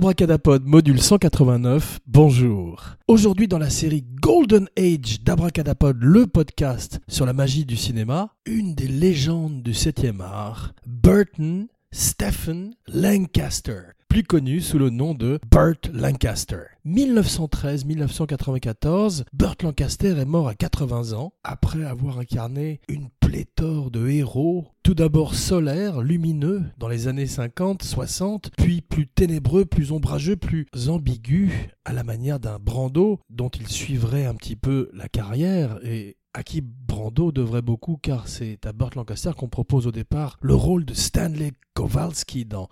Abracadapod 0.00 0.64
module 0.64 0.98
189, 0.98 2.00
bonjour. 2.06 2.96
Aujourd'hui 3.06 3.48
dans 3.48 3.58
la 3.58 3.68
série 3.68 4.02
Golden 4.22 4.66
Age 4.78 5.22
d'Abracadapod, 5.22 5.98
le 6.00 6.26
podcast 6.26 7.00
sur 7.06 7.26
la 7.26 7.34
magie 7.34 7.66
du 7.66 7.76
cinéma, 7.76 8.34
une 8.46 8.74
des 8.74 8.88
légendes 8.88 9.62
du 9.62 9.72
7e 9.72 10.22
art, 10.22 10.72
Burton 10.86 11.68
Stephen 11.92 12.72
Lancaster, 12.88 13.82
plus 14.10 14.24
connu 14.24 14.60
sous 14.60 14.76
le 14.76 14.90
nom 14.90 15.14
de 15.14 15.38
Burt 15.52 15.88
Lancaster. 15.94 16.62
1913-1994, 16.84 19.22
Burt 19.32 19.62
Lancaster 19.62 20.18
est 20.18 20.24
mort 20.24 20.48
à 20.48 20.56
80 20.56 21.12
ans 21.12 21.32
après 21.44 21.84
avoir 21.84 22.18
incarné 22.18 22.80
une 22.88 23.08
pléthore 23.20 23.92
de 23.92 24.08
héros, 24.08 24.66
tout 24.82 24.94
d'abord 24.94 25.36
solaires, 25.36 26.00
lumineux 26.00 26.64
dans 26.76 26.88
les 26.88 27.06
années 27.06 27.26
50-60, 27.26 28.50
puis 28.58 28.80
plus 28.80 29.06
ténébreux, 29.06 29.64
plus 29.64 29.92
ombrageux, 29.92 30.34
plus 30.34 30.66
ambigus, 30.88 31.52
à 31.84 31.92
la 31.92 32.02
manière 32.02 32.40
d'un 32.40 32.58
Brando 32.58 33.20
dont 33.30 33.50
il 33.50 33.68
suivrait 33.68 34.26
un 34.26 34.34
petit 34.34 34.56
peu 34.56 34.90
la 34.92 35.08
carrière 35.08 35.78
et 35.84 36.16
à 36.34 36.42
qui 36.42 36.62
Brando 36.62 37.30
devrait 37.30 37.62
beaucoup 37.62 37.96
car 37.96 38.26
c'est 38.26 38.66
à 38.66 38.72
Burt 38.72 38.96
Lancaster 38.96 39.30
qu'on 39.36 39.48
propose 39.48 39.86
au 39.86 39.92
départ 39.92 40.36
le 40.42 40.54
rôle 40.54 40.84
de 40.84 40.94
Stanley 40.94 41.52
Kowalski 41.74 42.44
dans 42.44 42.68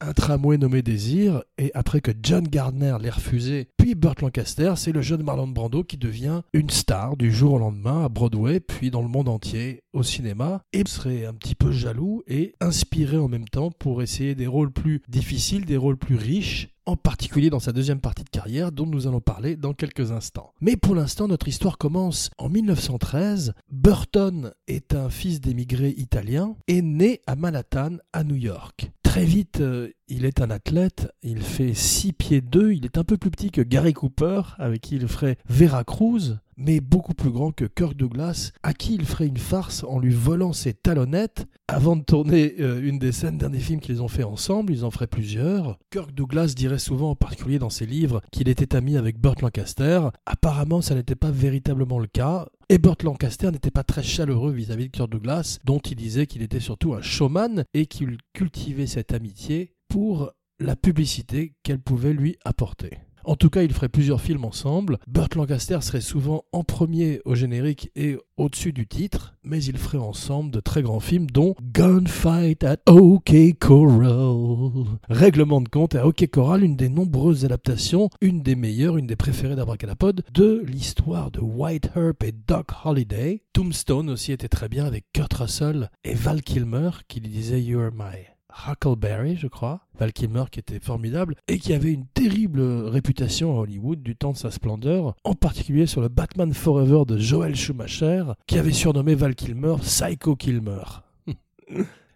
Un 0.00 0.12
tramway 0.12 0.58
nommé 0.58 0.82
Désir 0.82 1.42
et 1.56 1.70
après 1.74 2.00
que 2.00 2.10
John 2.22 2.46
Gardner 2.46 2.96
l'ait 3.00 3.10
refusé, 3.10 3.68
puis 3.76 3.94
Burt 3.94 4.20
Lancaster, 4.20 4.74
c'est 4.76 4.92
le 4.92 5.02
jeune 5.02 5.22
Marlon 5.22 5.48
Brando 5.48 5.82
qui 5.82 5.96
devient 5.96 6.42
une 6.52 6.70
star 6.70 7.16
du 7.16 7.32
jour 7.32 7.54
au 7.54 7.58
lendemain 7.58 8.04
à 8.04 8.08
Broadway 8.08 8.60
puis 8.60 8.90
dans 8.90 9.02
le 9.02 9.08
monde 9.08 9.28
entier 9.28 9.82
au 9.92 10.02
cinéma 10.02 10.62
et 10.72 10.82
serait 10.86 11.24
un 11.24 11.34
petit 11.34 11.54
peu 11.54 11.72
jaloux 11.72 12.22
et 12.26 12.54
inspiré 12.60 13.16
en 13.16 13.28
même 13.28 13.48
temps 13.48 13.70
pour 13.70 14.02
essayer 14.02 14.34
des 14.34 14.46
rôles 14.46 14.72
plus 14.72 15.00
difficiles, 15.08 15.64
des 15.64 15.76
rôles 15.76 15.96
plus 15.96 16.16
riches 16.16 16.68
en 16.88 16.96
particulier 16.96 17.50
dans 17.50 17.60
sa 17.60 17.72
deuxième 17.72 18.00
partie 18.00 18.24
de 18.24 18.30
carrière 18.30 18.72
dont 18.72 18.86
nous 18.86 19.06
allons 19.06 19.20
parler 19.20 19.56
dans 19.56 19.74
quelques 19.74 20.10
instants. 20.10 20.54
Mais 20.62 20.74
pour 20.74 20.94
l'instant, 20.94 21.28
notre 21.28 21.46
histoire 21.46 21.76
commence 21.76 22.30
en 22.38 22.48
1913. 22.48 23.52
Burton 23.70 24.52
est 24.68 24.94
un 24.94 25.10
fils 25.10 25.42
d'émigrés 25.42 25.94
italiens 25.98 26.56
et 26.66 26.80
né 26.80 27.20
à 27.26 27.36
Manhattan, 27.36 27.98
à 28.14 28.24
New 28.24 28.36
York. 28.36 28.90
Très 29.08 29.24
vite, 29.24 29.62
euh, 29.62 29.88
il 30.08 30.24
est 30.24 30.40
un 30.40 30.50
athlète, 30.50 31.12
il 31.22 31.42
fait 31.42 31.74
6 31.74 32.12
pieds 32.14 32.40
2, 32.40 32.72
il 32.72 32.84
est 32.84 32.98
un 32.98 33.04
peu 33.04 33.16
plus 33.16 33.30
petit 33.30 33.50
que 33.50 33.60
Gary 33.60 33.92
Cooper, 33.92 34.40
avec 34.58 34.80
qui 34.80 34.96
il 34.96 35.06
ferait 35.06 35.38
Vera 35.48 35.84
Cruz, 35.84 36.38
mais 36.58 36.80
beaucoup 36.80 37.14
plus 37.14 37.30
grand 37.30 37.52
que 37.52 37.64
Kirk 37.64 37.94
Douglas, 37.94 38.50
à 38.62 38.74
qui 38.74 38.94
il 38.94 39.04
ferait 39.04 39.28
une 39.28 39.38
farce 39.38 39.84
en 39.84 39.98
lui 39.98 40.12
volant 40.12 40.52
ses 40.52 40.74
talonnettes 40.74 41.46
avant 41.68 41.94
de 41.94 42.02
tourner 42.02 42.54
euh, 42.58 42.82
une 42.82 42.98
des 42.98 43.12
scènes 43.12 43.38
d'un 43.38 43.50
des 43.50 43.60
films 43.60 43.80
qu'ils 43.80 44.02
ont 44.02 44.08
fait 44.08 44.24
ensemble. 44.24 44.72
Ils 44.72 44.84
en 44.84 44.90
feraient 44.90 45.06
plusieurs. 45.06 45.78
Kirk 45.90 46.12
Douglas 46.12 46.54
dirait 46.56 46.78
souvent, 46.78 47.10
en 47.10 47.14
particulier 47.14 47.58
dans 47.60 47.70
ses 47.70 47.86
livres, 47.86 48.20
qu'il 48.32 48.48
était 48.48 48.74
ami 48.74 48.96
avec 48.96 49.20
Burt 49.20 49.40
Lancaster. 49.40 50.00
Apparemment, 50.26 50.82
ça 50.82 50.96
n'était 50.96 51.14
pas 51.14 51.30
véritablement 51.30 52.00
le 52.00 52.08
cas. 52.08 52.48
Et 52.68 52.78
Burt 52.78 53.02
Lancaster 53.04 53.50
n'était 53.50 53.70
pas 53.70 53.84
très 53.84 54.02
chaleureux 54.02 54.52
vis-à-vis 54.52 54.86
de 54.86 54.92
Kirk 54.92 55.10
Douglas, 55.10 55.58
dont 55.64 55.78
il 55.78 55.94
disait 55.94 56.26
qu'il 56.26 56.42
était 56.42 56.60
surtout 56.60 56.94
un 56.94 57.02
showman 57.02 57.64
et 57.72 57.86
qu'il 57.86 58.18
cultivait 58.34 58.86
cette 58.86 59.12
amitié 59.12 59.74
pour 59.88 60.32
la 60.60 60.76
publicité 60.76 61.54
qu'elle 61.62 61.80
pouvait 61.80 62.12
lui 62.12 62.36
apporter. 62.44 62.98
En 63.28 63.36
tout 63.36 63.50
cas, 63.50 63.62
ils 63.62 63.74
feraient 63.74 63.90
plusieurs 63.90 64.22
films 64.22 64.46
ensemble. 64.46 64.96
Burt 65.06 65.34
Lancaster 65.34 65.82
serait 65.82 66.00
souvent 66.00 66.44
en 66.52 66.64
premier 66.64 67.20
au 67.26 67.34
générique 67.34 67.90
et 67.94 68.16
au-dessus 68.38 68.72
du 68.72 68.86
titre, 68.86 69.34
mais 69.42 69.62
ils 69.62 69.76
feraient 69.76 69.98
ensemble 69.98 70.50
de 70.50 70.60
très 70.60 70.80
grands 70.80 70.98
films 70.98 71.26
dont 71.26 71.54
Gunfight 71.62 72.64
at 72.64 72.78
OK 72.86 73.34
Corral. 73.58 74.86
Règlement 75.10 75.60
de 75.60 75.68
compte 75.68 75.94
à 75.94 76.06
OK 76.06 76.26
Corral, 76.28 76.64
une 76.64 76.76
des 76.76 76.88
nombreuses 76.88 77.44
adaptations, 77.44 78.08
une 78.22 78.42
des 78.42 78.54
meilleures, 78.54 78.96
une 78.96 79.06
des 79.06 79.16
préférées 79.16 79.56
d'Abracadapod, 79.56 80.24
de 80.32 80.64
l'histoire 80.66 81.30
de 81.30 81.40
White 81.40 81.90
Herb 81.96 82.16
et 82.24 82.32
Doc 82.32 82.68
Holliday. 82.82 83.42
Tombstone 83.52 84.08
aussi 84.08 84.32
était 84.32 84.48
très 84.48 84.70
bien 84.70 84.86
avec 84.86 85.04
Kurt 85.12 85.34
Russell 85.34 85.90
et 86.02 86.14
Val 86.14 86.40
Kilmer 86.40 86.92
qui 87.08 87.20
lui 87.20 87.28
disait 87.28 87.60
You're 87.60 87.92
my 87.92 88.37
Huckleberry, 88.66 89.36
je 89.36 89.46
crois, 89.46 89.80
Val 89.98 90.12
Kilmer 90.12 90.44
qui 90.50 90.60
était 90.60 90.80
formidable 90.80 91.36
et 91.48 91.58
qui 91.58 91.72
avait 91.72 91.92
une 91.92 92.06
terrible 92.06 92.60
réputation 92.60 93.56
à 93.56 93.60
Hollywood 93.60 94.02
du 94.02 94.16
temps 94.16 94.32
de 94.32 94.36
sa 94.36 94.50
splendeur, 94.50 95.14
en 95.24 95.34
particulier 95.34 95.86
sur 95.86 96.00
le 96.00 96.08
Batman 96.08 96.52
Forever 96.52 97.04
de 97.06 97.18
Joel 97.18 97.54
Schumacher, 97.54 98.24
qui 98.46 98.58
avait 98.58 98.72
surnommé 98.72 99.14
Val 99.14 99.34
Kilmer 99.34 99.76
Psycho 99.80 100.36
Kilmer. 100.36 100.84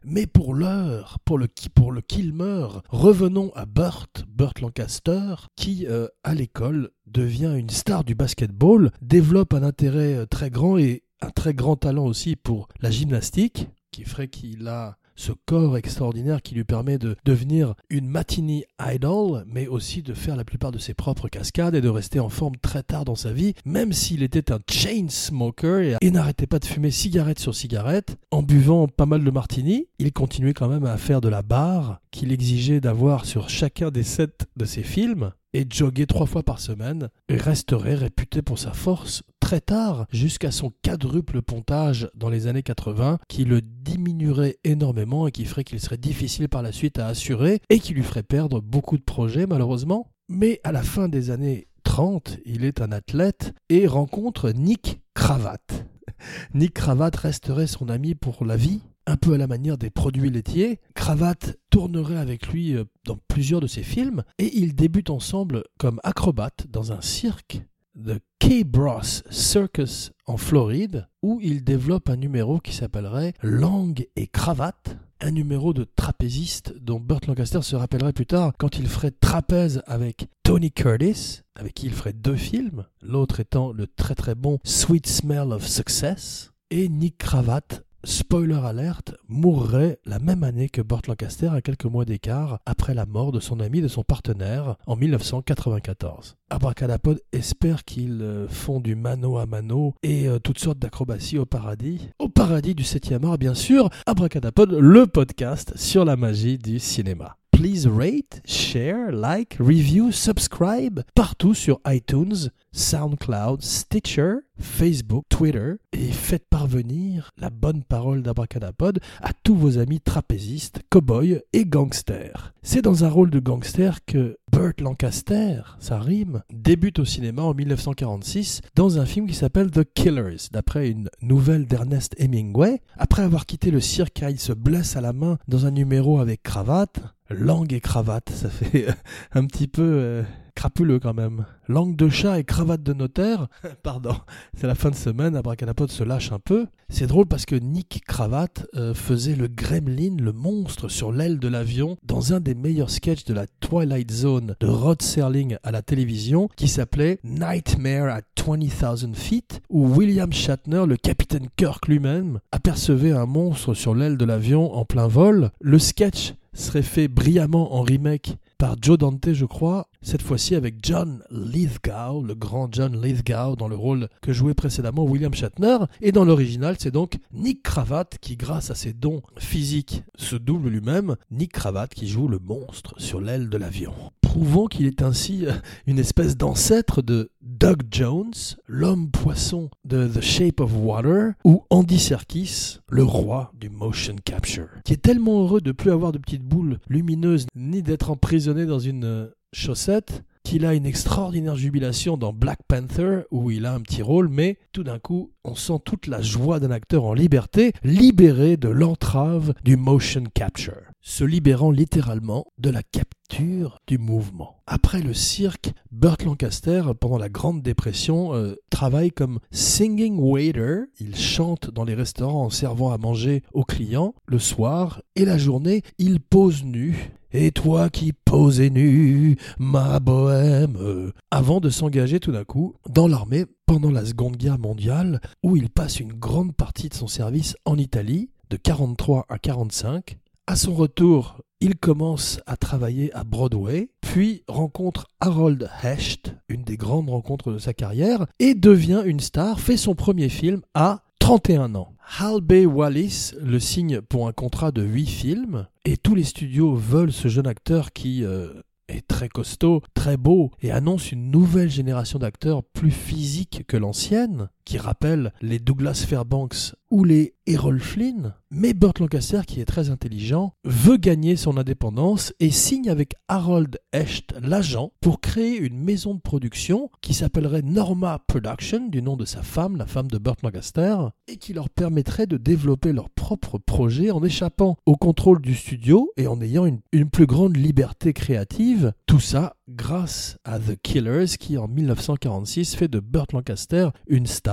Mais 0.05 0.27
pour 0.27 0.55
l'heure, 0.55 1.19
pour 1.25 1.39
le, 1.39 1.47
pour 1.75 1.93
le 1.93 2.01
Kilmer, 2.01 2.67
revenons 2.89 3.53
à 3.55 3.67
Burt, 3.67 4.25
Burt 4.27 4.61
Lancaster, 4.61 5.35
qui, 5.55 5.87
euh, 5.87 6.09
à 6.25 6.35
l'école, 6.35 6.91
devient 7.07 7.55
une 7.57 7.71
star 7.71 8.03
du 8.03 8.17
basketball, 8.17 8.91
développe 9.01 9.55
un 9.55 9.63
intérêt 9.63 10.15
euh, 10.15 10.27
très 10.27 10.51
grand 10.51 10.77
et 10.77 11.05
un 11.21 11.31
très 11.31 11.55
grand 11.55 11.77
talent 11.77 12.05
aussi 12.05 12.35
pour 12.35 12.67
la 12.81 12.91
gymnastique, 12.91 13.69
qui 13.93 14.05
ferait 14.05 14.29
qu'il 14.29 14.67
a 14.67 14.97
ce 15.17 15.33
corps 15.47 15.77
extraordinaire 15.77 16.43
qui 16.43 16.55
lui 16.55 16.65
permet 16.65 16.99
de 16.99 17.17
devenir 17.25 17.75
une 17.91 18.09
matinee 18.09 18.65
idol, 18.81 19.45
mais 19.47 19.67
aussi 19.67 20.03
de 20.03 20.15
faire 20.15 20.37
la 20.37 20.45
plupart 20.45 20.73
de 20.73 20.79
ses 20.79 20.95
propres 20.95 21.29
cascades 21.29 21.75
et 21.75 21.81
de 21.81 21.89
rester 21.89 22.21
en 22.21 22.29
forme 22.29 22.57
très 22.57 22.83
tard 22.83 23.05
dans 23.05 23.15
sa 23.15 23.33
vie, 23.33 23.55
même 23.65 23.93
s'il 23.93 24.23
était 24.23 24.53
un 24.53 24.59
chain 24.71 25.07
smoker 25.09 25.99
et, 26.01 26.11
n'arrêtait 26.11 26.47
pas 26.47 26.59
de 26.59 26.67
fumer 26.67 26.91
cigarette 26.91 27.39
sur 27.39 27.55
cigarette, 27.55 28.17
en 28.31 28.43
buvant 28.43 28.87
pas 28.87 29.07
mal 29.07 29.25
de 29.25 29.31
martini, 29.31 29.89
il 29.99 30.13
continuait 30.13 30.53
quand 30.53 30.69
même 30.69 30.85
à 30.85 30.99
faire 30.99 31.21
de 31.21 31.29
la 31.29 31.43
barre 31.43 32.01
qu'il 32.11 32.33
exigeait 32.33 32.81
d'avoir 32.81 33.25
sur 33.25 33.49
chacun 33.49 33.91
des 33.91 34.03
sept 34.03 34.47
de 34.57 34.65
ses 34.67 34.83
films 34.83 35.33
et 35.53 35.67
jogger 35.69 36.07
trois 36.07 36.27
fois 36.27 36.43
par 36.43 36.61
semaine, 36.61 37.09
et 37.29 37.37
resterait 37.37 37.95
réputé 37.95 38.43
pour 38.43 38.59
sa 38.59 38.73
force 38.73 39.23
très 39.41 39.61
tard, 39.61 40.07
jusqu'à 40.11 40.51
son 40.51 40.73
quadruple 40.83 41.43
pontage 41.43 42.09
dans 42.15 42.31
les 42.31 42.47
années 42.47 42.63
80, 42.63 43.19
qui 43.29 43.45
le 43.45 43.61
diminuerait 43.61 44.57
énormément 44.65 45.27
et 45.27 45.33
qui 45.33 45.45
ferait 45.45 45.65
qu'il 45.65 45.81
serait 45.81 45.99
difficile 45.99 46.49
par 46.49 46.63
la 46.63 46.73
suite 46.73 46.99
à 46.99 47.07
assurer, 47.09 47.61
et 47.69 47.79
qui 47.79 47.93
lui 47.93 48.03
ferait 48.03 48.23
perdre 48.23 48.61
beaucoup 48.61 48.97
de 48.97 49.03
projets 49.03 49.47
malheureusement. 49.47 50.11
Mais 50.29 50.61
à 50.65 50.73
la 50.73 50.83
fin 50.83 51.09
des 51.09 51.31
années 51.31 51.67
30, 51.85 52.39
il 52.47 52.65
est 52.65 52.81
un 52.81 52.93
athlète 52.93 53.53
et 53.69 53.87
rencontre 53.87 54.51
Nick 54.51 55.01
Cravate. 55.15 55.87
Nick 56.55 56.75
Cravate 56.75 57.17
resterait 57.17 57.67
son 57.67 57.89
ami 57.89 58.15
pour 58.15 58.45
la 58.45 58.57
vie, 58.57 58.81
un 59.07 59.17
peu 59.17 59.35
à 59.35 59.39
la 59.39 59.47
manière 59.47 59.79
des 59.79 59.91
produits 59.91 60.31
laitiers. 60.31 60.81
Cravate 60.95 61.59
tournerait 61.71 62.19
avec 62.19 62.49
lui 62.49 62.75
euh, 62.75 62.85
dans 63.05 63.19
plusieurs 63.29 63.61
de 63.61 63.67
ses 63.67 63.83
films 63.83 64.23
et 64.39 64.57
ils 64.57 64.75
débutent 64.75 65.11
ensemble 65.11 65.65
comme 65.79 66.01
acrobates 66.05 66.67
dans 66.69 66.93
un 66.93 67.01
cirque 67.01 67.63
de 67.95 68.21
K-Bros 68.39 69.03
Circus 69.31 70.13
en 70.27 70.37
Floride 70.37 71.09
où 71.23 71.41
il 71.43 71.63
développe 71.63 72.09
un 72.09 72.17
numéro 72.17 72.59
qui 72.59 72.75
s'appellerait 72.75 73.35
Langue 73.43 74.07
et 74.17 74.27
cravate, 74.27 74.97
un 75.21 75.31
numéro 75.31 75.73
de 75.73 75.85
trapéziste 75.85 76.75
dont 76.81 76.99
Burt 76.99 77.27
Lancaster 77.27 77.63
se 77.63 77.77
rappellerait 77.77 78.13
plus 78.13 78.27
tard 78.27 78.53
quand 78.59 78.79
il 78.79 78.89
ferait 78.89 79.11
trapèze 79.11 79.83
avec 79.87 80.29
Tony 80.43 80.73
Curtis, 80.73 81.41
avec 81.55 81.75
qui 81.75 81.87
il 81.87 81.93
ferait 81.93 82.13
deux 82.13 82.37
films, 82.37 82.87
l'autre 83.03 83.41
étant 83.41 83.73
le 83.73 83.87
très 83.87 84.15
très 84.15 84.35
bon 84.35 84.59
Sweet 84.65 85.07
Smell 85.07 85.53
of 85.53 85.67
Success, 85.67 86.53
et 86.71 86.89
Nick 86.89 87.19
Cravate 87.19 87.85
spoiler 88.05 88.61
alerte, 88.65 89.15
mourrait 89.29 89.99
la 90.05 90.19
même 90.19 90.43
année 90.43 90.69
que 90.69 90.83
Burt 90.83 91.07
Lancaster 91.07 91.49
à 91.49 91.61
quelques 91.61 91.85
mois 91.85 92.05
d'écart 92.05 92.61
après 92.67 92.95
la 92.95 93.07
mort 93.07 93.33
de 93.33 93.41
son 93.41 93.61
ami 93.61 93.81
de 93.81 93.89
son 93.89 94.03
partenaire 94.03 94.77
en 94.87 94.97
1994. 94.97 96.37
Abracadapod 96.51 97.21
espère 97.33 97.85
qu'ils 97.85 98.23
euh, 98.23 98.49
font 98.49 98.81
du 98.81 98.95
mano 98.95 99.39
à 99.39 99.47
mano 99.47 99.95
et 100.03 100.29
euh, 100.29 100.39
toutes 100.39 100.59
sortes 100.59 100.79
d'acrobaties 100.79 101.39
au 101.39 101.47
paradis. 101.47 102.09
Au 102.19 102.29
paradis 102.29 102.75
du 102.75 102.83
7e 102.83 103.27
art, 103.27 103.39
bien 103.39 103.55
sûr, 103.55 103.89
Abracadapod, 104.07 104.73
le 104.73 105.07
podcast 105.07 105.73
sur 105.77 106.05
la 106.05 106.17
magie 106.17 106.59
du 106.59 106.79
cinéma 106.79 107.37
please 107.63 107.87
rate, 107.87 108.43
share, 108.45 109.13
like, 109.13 109.57
review, 109.61 110.11
subscribe 110.11 111.03
partout 111.15 111.55
sur 111.55 111.79
iTunes, 111.87 112.51
SoundCloud, 112.73 113.63
Stitcher, 113.63 114.37
Facebook, 114.59 115.25
Twitter 115.29 115.75
et 115.93 116.11
faites 116.11 116.47
parvenir 116.49 117.31
la 117.39 117.51
bonne 117.51 117.83
parole 117.83 118.23
d'Abracadapod 118.23 119.01
à 119.21 119.33
tous 119.43 119.55
vos 119.55 119.79
amis 119.79 120.01
trapézistes, 120.01 120.81
cowboys 120.91 121.43
et 121.53 121.65
gangsters. 121.65 122.53
C'est 122.63 122.83
dans 122.83 123.05
un 123.05 123.09
rôle 123.09 123.31
de 123.31 123.41
gangster 123.41 124.05
que 124.05 124.39
Burt 124.51 124.81
Lancaster, 124.81 125.63
ça 125.79 125.99
rime, 125.99 126.43
débute 126.53 126.99
au 126.99 127.05
cinéma 127.05 127.43
en 127.43 127.55
1946 127.55 128.61
dans 128.75 128.99
un 128.99 129.07
film 129.07 129.27
qui 129.27 129.35
s'appelle 129.35 129.71
The 129.71 129.85
Killers, 129.85 130.49
d'après 130.53 130.91
une 130.91 131.09
nouvelle 131.23 131.67
d'Ernest 131.67 132.15
Hemingway. 132.19 132.81
Après 132.97 133.23
avoir 133.23 133.47
quitté 133.47 133.71
le 133.71 133.81
cirque, 133.81 134.23
il 134.29 134.39
se 134.39 134.53
blesse 134.53 134.97
à 134.97 135.01
la 135.01 135.13
main 135.13 135.39
dans 135.49 135.67
un 135.67 135.71
numéro 135.71 136.21
avec 136.21 136.43
cravate 136.43 137.01
langue 137.31 137.73
et 137.73 137.81
cravate. 137.81 138.31
Ça 138.31 138.51
fait 138.51 138.87
un 139.33 139.47
petit 139.47 139.69
peu 139.69 139.83
euh, 139.83 140.23
crapuleux 140.63 141.01
quand 141.01 141.13
même. 141.13 141.45
Langue 141.67 141.97
de 141.97 142.09
chat 142.09 142.39
et 142.39 142.45
cravate 142.45 142.85
de 142.85 142.93
notaire. 142.93 143.49
Pardon, 143.83 144.15
c'est 144.57 144.69
la 144.69 144.77
fin 144.77 144.91
de 144.91 144.95
semaine, 144.95 145.35
Abracadapod 145.35 145.91
se 145.91 146.05
lâche 146.05 146.31
un 146.31 146.39
peu. 146.39 146.69
C'est 146.89 147.09
drôle 147.09 147.27
parce 147.27 147.47
que 147.47 147.57
Nick 147.57 148.05
Cravate 148.07 148.69
euh, 148.77 148.95
faisait 148.95 149.35
le 149.35 149.49
gremlin, 149.49 150.15
le 150.21 150.31
monstre 150.31 150.89
sur 150.89 151.11
l'aile 151.11 151.41
de 151.41 151.49
l'avion, 151.49 151.97
dans 152.05 152.33
un 152.33 152.39
des 152.39 152.55
meilleurs 152.55 152.91
sketchs 152.91 153.25
de 153.25 153.35
la 153.35 153.49
Twilight 153.59 154.13
Zone 154.13 154.55
de 154.61 154.69
Rod 154.69 155.03
Serling 155.03 155.57
à 155.65 155.73
la 155.73 155.83
télévision, 155.83 156.49
qui 156.55 156.69
s'appelait 156.69 157.19
Nightmare 157.25 158.15
at 158.15 158.23
20,000 158.47 159.17
Feet, 159.17 159.63
où 159.69 159.89
William 159.89 160.33
Shatner, 160.33 160.85
le 160.87 160.97
capitaine 160.97 161.49
Kirk 161.57 161.89
lui-même, 161.89 162.39
apercevait 162.53 163.11
un 163.11 163.27
monstre 163.27 163.75
sur 163.75 163.97
l'aile 163.97 164.17
de 164.17 164.25
l'avion 164.25 164.73
en 164.77 164.85
plein 164.85 165.09
vol. 165.09 165.51
Le 165.61 165.81
sketch 165.81 166.35
serait 166.55 166.83
fait 166.83 167.09
brillamment 167.09 167.75
en 167.75 167.83
remake 167.83 168.37
par 168.63 168.77
Joe 168.81 168.97
Dante, 168.97 169.33
je 169.33 169.45
crois, 169.45 169.89
cette 170.03 170.23
fois-ci 170.23 170.55
avec 170.55 170.77
John 170.85 171.25
Lithgow, 171.33 172.23
le 172.23 172.37
grand 172.37 172.73
John 172.73 173.03
Lithgow, 173.03 173.57
dans 173.57 173.67
le 173.67 173.75
rôle 173.75 174.09
que 174.21 174.33
jouait 174.33 174.55
précédemment 174.55 175.03
William 175.03 175.35
Shatner. 175.35 175.79
Et 176.01 176.13
dans 176.13 176.25
l'original, 176.25 176.77
c'est 176.79 176.93
donc 176.93 177.19
Nick 177.33 177.65
Cravate 177.65 178.19
qui, 178.21 178.37
grâce 178.37 178.71
à 178.71 178.77
ses 178.77 178.93
dons 178.93 179.23
physiques, 179.37 180.05
se 180.15 180.37
double 180.37 180.69
lui-même. 180.69 181.17
Nick 181.33 181.51
Cravate 181.51 181.93
qui 181.93 182.07
joue 182.07 182.29
le 182.29 182.39
monstre 182.39 182.95
sur 182.99 183.21
l'aile 183.21 183.49
de 183.49 183.57
l'avion. 183.57 183.95
Prouvant 184.33 184.67
qu'il 184.67 184.87
est 184.87 185.03
ainsi 185.03 185.45
euh, 185.45 185.53
une 185.87 185.99
espèce 185.99 186.39
d'ancêtre 186.39 187.03
de 187.03 187.31
Doug 187.43 187.83
Jones, 187.91 188.33
l'homme 188.67 189.11
poisson 189.11 189.69
de 189.85 190.09
The 190.09 190.23
Shape 190.23 190.61
of 190.61 190.75
Water, 190.75 191.33
ou 191.45 191.65
Andy 191.69 191.99
Serkis, 191.99 192.79
le 192.89 193.05
roi 193.05 193.53
du 193.61 193.69
motion 193.69 194.17
capture, 194.25 194.71
qui 194.87 194.95
est 194.95 195.03
tellement 195.03 195.43
heureux 195.43 195.61
de 195.61 195.71
plus 195.71 195.91
avoir 195.91 196.13
de 196.13 196.19
petites 196.19 196.45
boules 196.45 196.79
lumineuses 196.89 197.45
ni 197.55 197.83
d'être 197.83 198.11
emprisonné 198.11 198.65
dans 198.65 198.79
une 198.79 199.05
euh, 199.05 199.27
chaussette 199.53 200.25
qu'il 200.45 200.67
a 200.67 200.75
une 200.75 200.87
extraordinaire 200.87 201.57
jubilation 201.57 202.17
dans 202.17 202.33
Black 202.33 202.61
Panther, 202.67 203.23
où 203.31 203.51
il 203.51 203.67
a 203.67 203.75
un 203.75 203.81
petit 203.81 204.03
rôle, 204.03 204.29
mais 204.29 204.59
tout 204.73 204.83
d'un 204.83 204.99
coup, 204.99 205.31
on 205.45 205.55
sent 205.55 205.79
toute 205.85 206.07
la 206.07 206.21
joie 206.21 206.59
d'un 206.59 206.71
acteur 206.71 207.05
en 207.05 207.15
liberté, 207.15 207.73
libéré 207.85 208.57
de 208.57 208.69
l'entrave 208.69 209.55
du 209.65 209.77
motion 209.77 210.25
capture, 210.35 210.83
se 211.03 211.25
libérant 211.25 211.71
littéralement 211.71 212.47
de 212.59 212.71
la 212.71 212.83
capture 212.83 213.79
du 213.87 213.99
mouvement. 213.99 214.63
Après 214.67 215.03
le 215.03 215.13
cirque, 215.13 215.73
Burt 215.91 216.23
Lancaster, 216.25 216.83
pendant 216.99 217.19
la 217.19 217.29
Grande 217.29 217.63
Dépression, 217.63 218.35
euh, 218.35 218.55
travaille 218.71 219.11
comme 219.11 219.41
singing 219.51 220.17
waiter. 220.19 220.85
Il 221.01 221.17
chante 221.17 221.71
dans 221.71 221.85
les 221.85 221.95
restaurants 221.95 222.45
en 222.45 222.51
servant 222.51 222.93
à 222.93 222.99
manger 222.99 223.43
aux 223.53 223.65
clients. 223.65 224.15
Le 224.27 224.39
soir 224.39 225.03
et 225.17 225.25
la 225.25 225.39
journée, 225.39 225.83
il 225.99 226.21
pose 226.21 226.65
nu 226.65 227.13
et 227.33 227.51
toi 227.51 227.89
qui 227.89 228.13
posais 228.13 228.71
nu, 228.71 229.37
ma 229.59 230.01
bohème, 230.01 231.13
avant 231.31 231.61
de 231.61 231.71
s'engager 231.71 232.21
tout 232.21 232.33
d'un 232.33 232.45
coup 232.45 232.75
dans 232.89 233.09
l'armée 233.09 233.47
pendant 233.67 233.91
la 233.91 234.05
Seconde 234.05 234.37
Guerre 234.37 234.59
mondiale, 234.59 235.21
où 235.43 235.57
il 235.57 235.71
passe 235.71 235.99
une 235.99 236.13
grande 236.13 236.55
partie 236.55 236.91
de 236.91 236.95
son 236.95 237.07
service 237.07 237.57
en 237.65 237.79
Italie, 237.79 238.31
de 238.51 238.57
43 238.59 239.25
à 239.31 239.39
45. 239.39 240.19
À 240.49 240.57
son 240.57 240.75
retour, 240.75 241.41
il 241.61 241.77
commence 241.77 242.41
à 242.47 242.57
travailler 242.57 243.13
à 243.15 243.23
Broadway, 243.23 243.91
puis 244.01 244.43
rencontre 244.49 245.07
Harold 245.21 245.71
Hecht, 245.85 246.35
une 246.49 246.65
des 246.65 246.77
grandes 246.77 247.11
rencontres 247.11 247.53
de 247.53 247.59
sa 247.59 247.73
carrière, 247.73 248.27
et 248.41 248.55
devient 248.55 249.05
une 249.07 249.21
star, 249.21 249.61
fait 249.61 249.77
son 249.77 249.95
premier 249.95 250.29
film 250.29 250.63
à 250.75 251.05
31 251.21 251.77
ans. 251.77 251.95
Hal 252.19 252.41
Bay 252.41 252.67
Wallis 252.67 253.35
le 253.41 253.61
signe 253.61 254.01
pour 254.01 254.27
un 254.27 254.33
contrat 254.33 254.73
de 254.73 254.83
8 254.83 255.07
films, 255.07 255.69
et 255.85 255.97
tous 255.97 256.17
les 256.17 256.25
studios 256.25 256.75
veulent 256.75 257.13
ce 257.13 257.29
jeune 257.29 257.47
acteur 257.47 257.93
qui 257.93 258.25
euh, 258.25 258.49
est 258.89 259.07
très 259.07 259.29
costaud, 259.29 259.81
très 259.95 260.17
beau, 260.17 260.51
et 260.61 260.73
annonce 260.73 261.13
une 261.13 261.31
nouvelle 261.31 261.71
génération 261.71 262.19
d'acteurs 262.19 262.65
plus 262.65 262.91
physiques 262.91 263.65
que 263.69 263.77
l'ancienne, 263.77 264.49
qui 264.65 264.79
rappelle 264.79 265.33
les 265.41 265.59
Douglas 265.59 266.05
Fairbanks 266.07 266.75
ou 266.91 267.05
les 267.05 267.35
Errol 267.47 267.81
Flynn. 267.81 268.35
Mais 268.51 268.75
Burt 268.75 268.99
Lancaster, 269.01 269.41
qui 269.47 269.61
est 269.61 269.65
très 269.65 269.89
intelligent, 269.89 270.53
veut 270.65 270.99
gagner 270.99 271.37
son 271.37 271.57
indépendance 271.57 272.35
et 272.39 272.51
signe 272.51 272.91
avec 272.91 273.15
Harold 273.29 273.79
Hecht, 273.95 274.35
l'agent, 274.43 274.93
pour 275.01 275.23
créer 275.23 275.57
une 275.57 275.79
maison 275.79 276.15
de 276.15 276.21
production 276.21 276.91
qui 277.01 277.15
s'appellerait 277.15 277.63
Norma 277.63 278.23
Production, 278.27 278.89
du 278.89 279.01
nom 279.01 279.17
de 279.17 279.25
sa 279.25 279.43
femme, 279.43 279.77
la 279.77 279.87
femme 279.87 280.09
de 280.09 280.19
Burt 280.19 280.43
Lancaster, 280.43 280.97
et 281.29 281.39
qui 281.39 281.55
leur 281.55 281.71
permettrait 281.71 282.27
de 282.27 282.37
développer 282.37 282.93
leur 282.93 283.09
propre 283.09 283.57
projet 283.57 284.11
en 284.11 284.23
échappant 284.23 284.77
au 284.85 284.97
contrôle 284.97 285.41
du 285.41 285.55
studio 285.55 286.13
et 286.19 286.27
en 286.27 286.43
ayant 286.43 286.67
une, 286.67 286.81
une 286.93 287.09
plus 287.09 287.27
grande 287.27 287.57
liberté 287.57 288.13
créative. 288.13 288.93
Tout 289.07 289.21
ça 289.21 289.57
grâce 289.69 290.37
à 290.45 290.59
The 290.59 290.77
Killers 290.83 291.39
qui 291.39 291.57
en 291.57 291.69
1946 291.69 292.77
fait 292.77 292.89
de 292.89 293.01
Burt 293.01 293.33
Lancaster 293.33 293.89
une 294.07 294.27
star, 294.27 294.52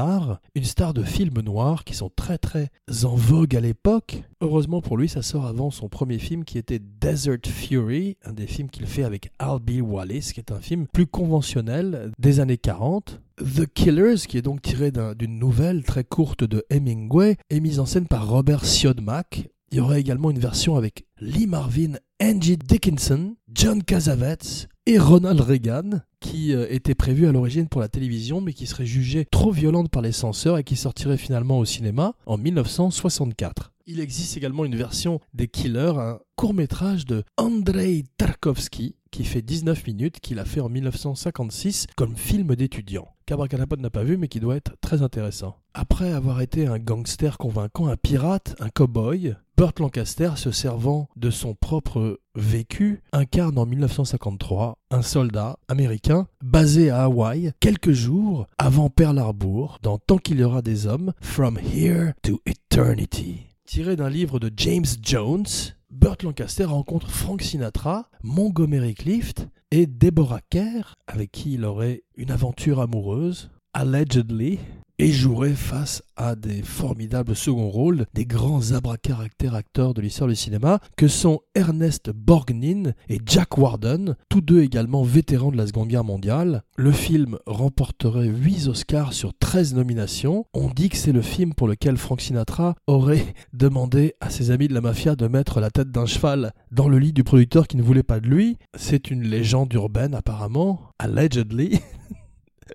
une 0.56 0.63
star 0.63 0.94
de 0.94 1.04
films 1.04 1.42
noirs 1.42 1.84
qui 1.84 1.94
sont 1.94 2.10
très 2.16 2.38
très 2.38 2.69
en 3.04 3.16
vogue 3.16 3.56
à 3.56 3.60
l'époque. 3.60 4.24
Heureusement 4.42 4.81
pour 4.81 4.98
lui, 4.98 5.10
ça 5.10 5.22
sort 5.22 5.46
avant 5.46 5.72
son 5.72 5.90
premier 5.90 6.19
film 6.19 6.46
qui 6.46 6.57
était 6.57 6.80
Desert 6.80 7.46
Fury, 7.46 8.18
un 8.24 8.34
des 8.34 8.48
films 8.48 8.69
qu'il 8.69 8.86
fait 8.86 9.04
avec 9.04 9.31
Albie 9.40 9.81
Wallis, 9.81 10.31
qui 10.34 10.40
est 10.40 10.51
un 10.51 10.60
film 10.60 10.88
plus 10.88 11.07
conventionnel 11.07 12.12
des 12.18 12.40
années 12.40 12.57
40. 12.57 13.19
The 13.40 13.66
Killers, 13.66 14.28
qui 14.28 14.38
est 14.38 14.42
donc 14.42 14.62
tiré 14.62 14.92
d'une 14.92 15.40
nouvelle 15.40 15.84
très 15.84 16.04
courte 16.04 16.44
de 16.44 16.66
Hemingway, 16.69 17.38
est 17.50 17.60
mise 17.60 17.80
en 17.80 17.86
scène 17.86 18.07
par 18.07 18.28
Robert 18.28 18.66
Siodmak. 18.66 19.50
Il 19.72 19.78
y 19.78 19.81
aurait 19.81 20.00
également 20.00 20.31
une 20.31 20.40
version 20.40 20.78
avec 20.78 21.06
Lee 21.19 21.45
Marvin, 21.45 21.94
Angie 22.22 22.57
Dickinson, 22.57 23.36
John 23.54 23.84
Cassavetes 23.84 24.68
et 24.90 24.98
Ronald 24.98 25.40
Reagan, 25.40 26.02
qui 26.20 26.52
euh, 26.52 26.66
était 26.68 26.96
prévu 26.96 27.28
à 27.28 27.32
l'origine 27.32 27.68
pour 27.68 27.80
la 27.80 27.90
télévision, 27.90 28.42
mais 28.42 28.54
qui 28.54 28.66
serait 28.66 28.88
jugée 28.88 29.24
trop 29.30 29.52
violente 29.52 29.92
par 29.92 30.02
les 30.02 30.12
censeurs 30.12 30.58
et 30.58 30.64
qui 30.64 30.76
sortirait 30.76 31.18
finalement 31.18 31.60
au 31.60 31.66
cinéma 31.66 32.16
en 32.26 32.40
1964. 32.40 33.72
Il 33.86 34.00
existe 34.00 34.36
également 34.36 34.66
une 34.66 34.76
version 34.76 35.20
des 35.36 35.48
Killers, 35.48 35.94
un 35.98 36.20
court 36.36 36.56
métrage 36.56 37.06
de 37.06 37.24
Andrei 37.38 38.04
Tarkovsky, 38.18 38.96
qui 39.12 39.24
fait 39.24 39.42
19 39.42 39.86
minutes, 39.88 40.20
qu'il 40.20 40.40
a 40.40 40.46
fait 40.46 40.62
en 40.62 40.70
1956 40.70 41.88
comme 41.96 42.16
film 42.16 42.56
d'étudiant. 42.56 43.08
Cabracanapod 43.26 43.80
n'a 43.80 43.90
pas 43.90 44.04
vu, 44.04 44.18
mais 44.18 44.28
qui 44.28 44.40
doit 44.40 44.56
être 44.56 44.76
très 44.82 45.02
intéressant. 45.02 45.58
Après 45.74 46.12
avoir 46.12 46.42
été 46.42 46.66
un 46.66 46.80
gangster 46.80 47.38
convaincant, 47.38 47.88
un 47.88 47.96
pirate, 47.96 48.56
un 48.60 48.70
cow-boy, 48.70 49.36
Burt 49.56 49.80
Lancaster, 49.80 50.31
se 50.36 50.52
servant 50.52 51.10
de 51.16 51.30
son 51.30 51.54
propre 51.54 52.19
vécu, 52.33 53.02
incarne 53.12 53.57
en 53.57 53.66
1953 53.66 54.78
un 54.90 55.02
soldat 55.02 55.60
américain 55.68 56.28
basé 56.42 56.90
à 56.90 57.04
Hawaï 57.04 57.52
quelques 57.60 57.92
jours 57.92 58.48
avant 58.57 58.90
Pearl 58.90 59.19
Harbor 59.19 59.78
dans 59.83 59.98
Tant 59.98 60.18
qu'il 60.18 60.40
y 60.40 60.44
aura 60.44 60.62
des 60.62 60.88
hommes, 60.88 61.14
From 61.22 61.60
Here 61.60 62.14
to 62.24 62.42
Eternity. 62.45 63.48
Tiré 63.66 63.95
d'un 63.95 64.10
livre 64.10 64.40
de 64.40 64.52
James 64.57 64.86
Jones, 65.04 65.45
Burt 65.92 66.22
Lancaster 66.22 66.66
rencontre 66.66 67.10
Frank 67.10 67.42
Sinatra, 67.42 68.10
Montgomery 68.22 68.94
Clift 68.94 69.48
et 69.72 69.88
Deborah 69.88 70.42
Kerr, 70.52 70.96
avec 71.08 71.31
qui 71.31 71.54
il 71.54 71.66
aurait 71.66 72.04
une 72.16 72.30
aventure 72.30 72.80
amoureuse, 72.80 73.50
allegedly, 73.74 74.60
et 75.00 75.12
jouerait 75.12 75.54
face 75.54 76.04
à 76.18 76.36
des 76.36 76.62
formidables 76.62 77.36
seconds 77.36 77.70
rôles, 77.70 78.06
des 78.14 78.26
grands 78.26 78.74
abracaractères 78.74 79.56
acteurs 79.56 79.94
de 79.94 80.02
l'histoire 80.02 80.28
du 80.30 80.36
cinéma, 80.36 80.80
que 80.98 81.08
sont 81.08 81.40
Ernest 81.56 82.12
Borgnine 82.12 82.94
et 83.08 83.20
Jack 83.26 83.58
Warden, 83.58 84.16
tous 84.28 84.42
deux 84.42 84.62
également 84.62 85.04
vétérans 85.04 85.52
de 85.52 85.58
la 85.58 85.68
Seconde 85.68 85.88
Guerre 85.88 86.04
mondiale. 86.04 86.64
Le 86.76 86.92
film 86.92 87.40
remporterait 87.46 88.28
8 88.28 88.68
Oscars 88.68 89.14
sur 89.14 89.34
13 89.34 89.74
nominations. 89.74 90.46
On 90.54 90.68
dit 90.68 90.90
que 90.90 90.98
c'est 90.98 91.14
le 91.14 91.22
film 91.22 91.54
pour 91.54 91.70
lequel 91.70 91.96
Frank 91.96 92.20
Sinatra 92.20 92.76
aurait 92.86 93.34
demandé 93.54 94.16
à 94.20 94.30
ses 94.30 94.52
amis 94.52 94.68
de 94.68 94.74
la 94.74 94.82
mafia 94.82 95.16
de 95.16 95.28
mettre 95.28 95.62
la 95.62 95.72
tête 95.72 95.92
d'un 95.92 96.06
cheval 96.06 96.52
dans 96.72 96.90
le 96.90 97.00
lit 97.00 97.14
du 97.14 97.24
producteur 97.24 97.68
qui 97.68 97.78
ne 97.78 97.84
voulait 97.84 98.04
pas 98.04 98.20
de 98.20 98.28
lui. 98.28 98.58
C'est 98.78 99.10
une 99.10 99.24
légende 99.24 99.74
urbaine 99.74 100.14
apparemment, 100.14 100.92
allegedly. 101.00 101.80